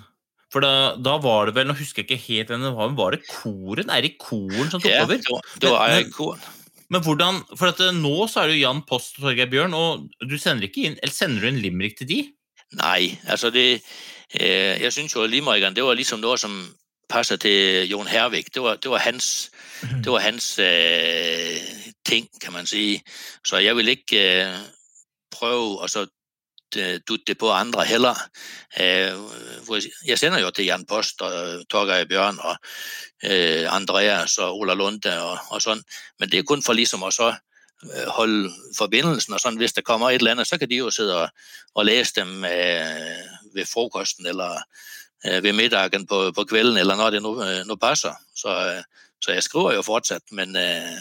[0.53, 2.97] For da, da var det vel, nå husker jeg ikke helt hvem det var, men
[2.97, 3.89] var det Koren?
[3.91, 5.19] Eirik Koren som tok Ja, over?
[5.19, 6.45] det var- det var Eirik Koren.
[6.87, 9.73] Men hvordan, for at eh, nå så er det jo Jan Post og Torgeir Bjørn,
[9.75, 12.19] og du sender ikke inn, eller sender du en limerick til de?
[12.79, 13.81] Nei, altså det,
[14.81, 16.75] jeg synes jo, at Limerickeren, det var ligesom noget, som
[17.09, 18.53] passer til Jon Hervik.
[18.53, 19.51] Det var, det var hans,
[20.03, 21.57] det var hans øh,
[22.05, 23.03] ting, kan man sige.
[23.45, 24.53] Så jeg vil ikke øh,
[25.31, 26.07] prøve å så
[26.77, 28.15] øh, dutte det på andre heller.
[28.79, 29.13] Øh,
[30.07, 32.55] jeg sender jo til Jan Post og Torgeir Bjørn og
[33.23, 35.83] øh, Andreas og Ola Lunde og, og sådan.
[36.19, 37.35] Men det er kun for ligesom at så
[37.83, 40.91] øh, holde forbindelsen, og sådan, hvis der kommer et eller andet, så kan de jo
[40.91, 41.29] sidde og,
[41.75, 44.61] og læse dem øh, ved frokosten, eller
[45.25, 48.13] øh, ved middagen på, på kvelden, eller når det nå, nå passer.
[48.35, 48.83] Så, øh,
[49.21, 50.97] så jeg skriver jo fortsatt, men, øh,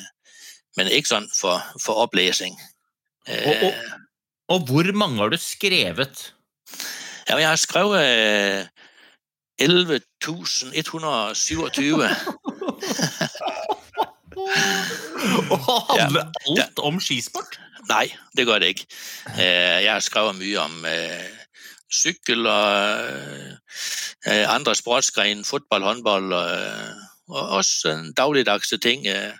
[0.76, 2.60] men ikke sånn for, for oplæsning.
[3.28, 3.72] Øh, Og, og,
[4.48, 6.34] og hvor mange har du skrevet?
[7.28, 8.66] Ja, jeg har skrevet øh,
[9.62, 12.08] 11.127.
[15.50, 17.60] Og handler alt om skisport?
[17.88, 18.86] Nei, det gør det ikke.
[19.38, 20.84] Øh, Jeg har skrevet mye om
[21.96, 23.00] øh, cykel og
[24.28, 26.32] øh, andre sportsgrener, fotball, håndball.
[26.32, 26.96] øh,
[27.28, 29.06] og også en dagligdagse ting.
[29.06, 29.32] Øh,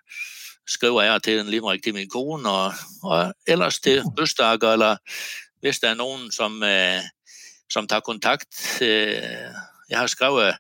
[0.69, 4.97] skriver jeg til en limerick til min kone, og, og ellers til bøstakker, eller
[5.61, 7.01] hvis det er noen som, øh,
[7.71, 8.83] som tar kontakt.
[8.83, 9.23] Øh,
[9.91, 10.57] jeg har skrevet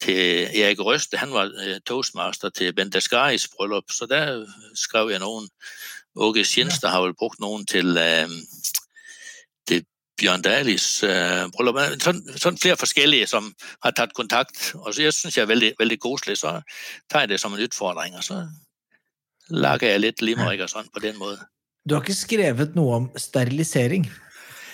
[0.00, 5.18] til Erik Røste, han var øh, toastmaster til Bente Skaris bryllup, så der skrev jeg
[5.18, 5.48] noen.
[6.16, 7.98] Åge Skinstad har vel brukt noen øh, til
[10.18, 11.78] Bjørn Dahlis eh, bryllup.
[11.78, 13.52] Sånn, Sådan, sådan flere forskellige, som
[13.84, 16.56] har tatt kontakt, og så jeg synes, jeg er veldig, veldig koselig, så
[17.10, 18.42] tar jeg det som en utfordring, og så
[19.54, 21.46] lager jeg litt limerick og sånn, på den måten.
[21.88, 24.08] Du har ikke skrevet noe om sterilisering?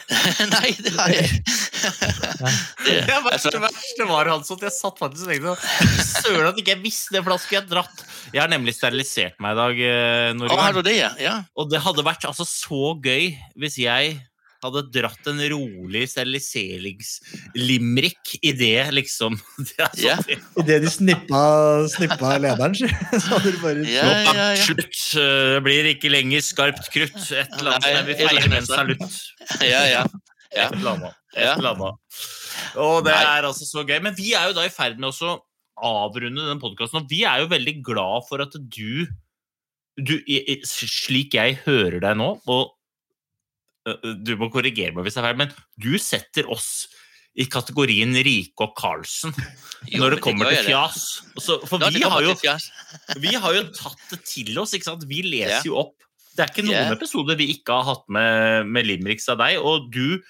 [0.54, 1.60] Nei, det har jeg ikke.
[2.84, 6.80] Det verste, verste var altså at jeg satt faktisk og tenkte Søren at ikke jeg
[6.82, 8.04] visste det, for da skulle jeg dratt.
[8.32, 9.80] Jeg har nemlig sterilisert meg i dag.
[9.88, 10.56] eh, Norge.
[10.56, 11.10] Å, har du det, ja?
[11.20, 11.34] ja?
[11.60, 14.16] Og det hadde vært altså så gøy hvis jeg
[14.64, 19.32] hadde dratt en rolig steriliseringslimrik i det, liksom.
[19.68, 20.04] Det er det.
[20.04, 20.16] Ja.
[20.80, 21.42] De snippa,
[21.92, 22.86] snippa lederen, så
[23.22, 23.90] så hadde de bare Så,
[24.66, 24.98] Slutt.
[25.20, 27.20] eh, Det blir ikke lenger skarpt krutt.
[27.30, 29.12] Et eller annet som vi feirer med en salutt.
[29.62, 30.02] Ja, ja.
[30.54, 30.54] ja.
[30.54, 31.14] Et eller annet.
[31.34, 31.94] Et eller annet.
[32.78, 33.98] Og det er altså så gøy.
[34.04, 35.12] Men vi er jo da i ferd med å
[35.84, 39.06] avrunde den podkasten, og vi er jo veldig glad for at du,
[39.98, 42.62] du i- i- Slik jeg hører deg nå, og
[44.24, 46.68] du må korrigere meg hvis det er feil, men du setter oss
[47.34, 49.32] i kategorien Rike og Karlsen
[49.90, 51.00] Jo, når det kommer til fjas.
[51.42, 52.34] Så, for vi har, jo,
[53.24, 55.04] vi har jo tatt det til oss, ikke sant?
[55.10, 55.62] Vi leser Ja.
[55.66, 55.96] jo opp.
[56.34, 56.94] Det er ikke noen Ja.
[56.94, 60.20] episoder vi ikke har hatt med, med limericks av deg, og du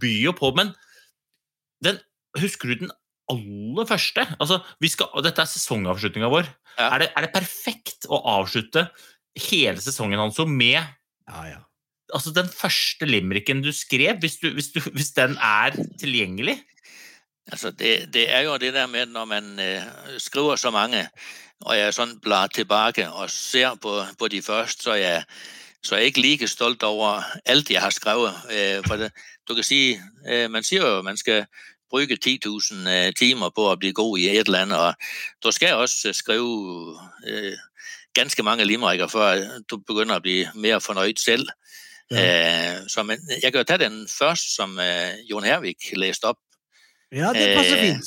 [0.00, 0.74] byr jo på, men
[1.84, 1.98] den,
[2.38, 2.92] husker du den
[3.32, 4.26] aller første?
[4.38, 6.48] Altså, vi skal, og dette er sesongavslutninga vår.
[6.80, 8.86] Er, det, er det perfekt å avslutte
[9.48, 10.80] hele sesongen Hanso, med
[12.14, 16.60] altså, den første limericken du skrev, hvis, du, hvis, du, hvis den er tilgjengelig?
[17.46, 19.82] Altså, det, det er jo det der med, når man øh,
[20.18, 21.08] skriver så mange,
[21.60, 25.24] og jeg sånn blar tilbake og ser på, på de første, så jeg,
[25.82, 28.36] så er ikke like stolt over alt, jeg har skrevet.
[28.52, 29.10] Øh, for det,
[29.48, 31.44] du kan si, øh, man sier jo, man skal
[31.90, 34.94] bruke 10.000 øh, timer på å bli god i et eller annet, og
[35.44, 36.96] du skal også skrive
[38.14, 41.50] ganske mange limericker, før du begynner å bli mer fornøyd selv.
[42.10, 42.80] Ja.
[42.90, 46.40] Så man, jeg kan jo ta den først, som øh, Jon Hervik leste opp.
[47.10, 48.06] Ja, det passer Eh, fint.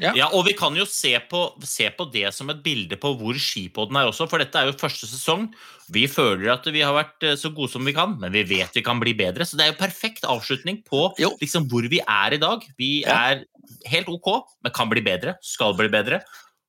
[0.00, 0.28] Ja.
[0.32, 3.98] og vi kan jo se på, se på det som et bilde på hvor skipodden
[3.98, 5.50] er også, for dette er jo første sesong.
[5.92, 8.72] Vi føler at vi har vært eh, så gode som vi kan, men vi vet
[8.72, 9.44] vi kan bli bedre.
[9.44, 11.10] Så det er jo perfekt avslutning på
[11.42, 12.64] liksom, hvor vi er i dag.
[12.80, 13.44] Vi er
[13.90, 14.32] helt ok,
[14.64, 16.22] men kan bli bedre, skal bli bedre.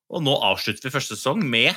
[0.09, 1.71] Og nå avslutter vi første sesong med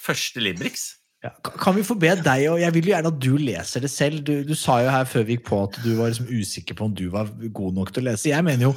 [0.00, 0.99] første Limericks.
[1.20, 3.90] Ja, kan- vi få be deg, og jeg vil jo gjerne at du leser det
[3.92, 4.22] selv.
[4.24, 6.86] Du, du sa jo her før vi gikk på at du var liksom usikker på
[6.88, 8.30] om du var god nok til å lese.
[8.32, 8.74] Jeg mener jo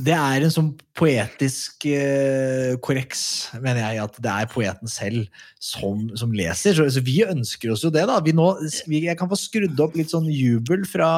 [0.00, 3.20] det er en sånn poetisk eh, korreks,
[3.62, 5.28] mener jeg, at det er poeten selv
[5.62, 6.74] som, som leser.
[6.74, 8.16] Så, så vi ønsker oss jo det, da.
[8.24, 8.48] Vi nå,
[8.90, 11.10] vi, jeg kan få skrudd opp litt sånn jubel fra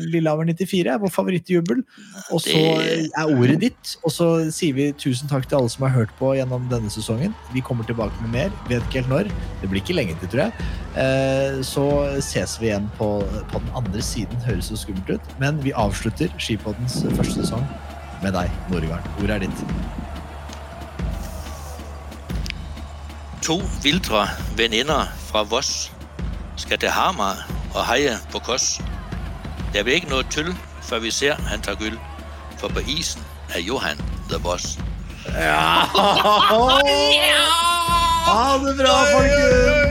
[0.00, 1.84] Lillehammer 94, vår favorittjubel.
[2.32, 3.94] Og så er ordet ditt.
[4.02, 7.36] Og så sier vi tusen takk til alle som har hørt på gjennom denne sesongen.
[7.54, 8.58] Vi kommer tilbake med mer.
[8.72, 9.30] Vet ikke helt når.
[9.62, 10.52] Det blir ikke lenge til, tror jeg.
[10.96, 11.84] Eh, Så
[12.20, 13.08] ses vi igjen på,
[13.52, 14.36] på den andre siden.
[14.46, 15.20] Høres så skummelt ut.
[15.38, 17.66] Men vi avslutter Skipoddens første sesong
[18.22, 19.06] med deg, Noregard.
[19.20, 19.64] Ordet er ditt.
[23.42, 25.90] To vildre venninner fra Voss
[26.60, 28.80] skal til Hamar og heie på Koss.
[29.72, 30.52] Det blir ikke noe tull
[30.82, 31.96] før vi ser han tar gull,
[32.58, 33.22] for på isen
[33.54, 33.98] er Johan
[34.28, 34.78] the boss.
[35.30, 35.86] Ja!
[38.26, 39.90] Ha det bra, folkens!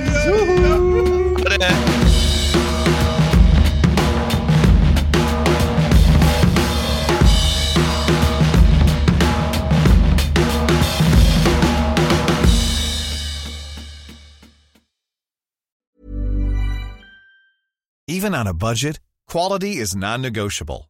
[18.07, 20.89] Even on a budget, quality is non-negotiable.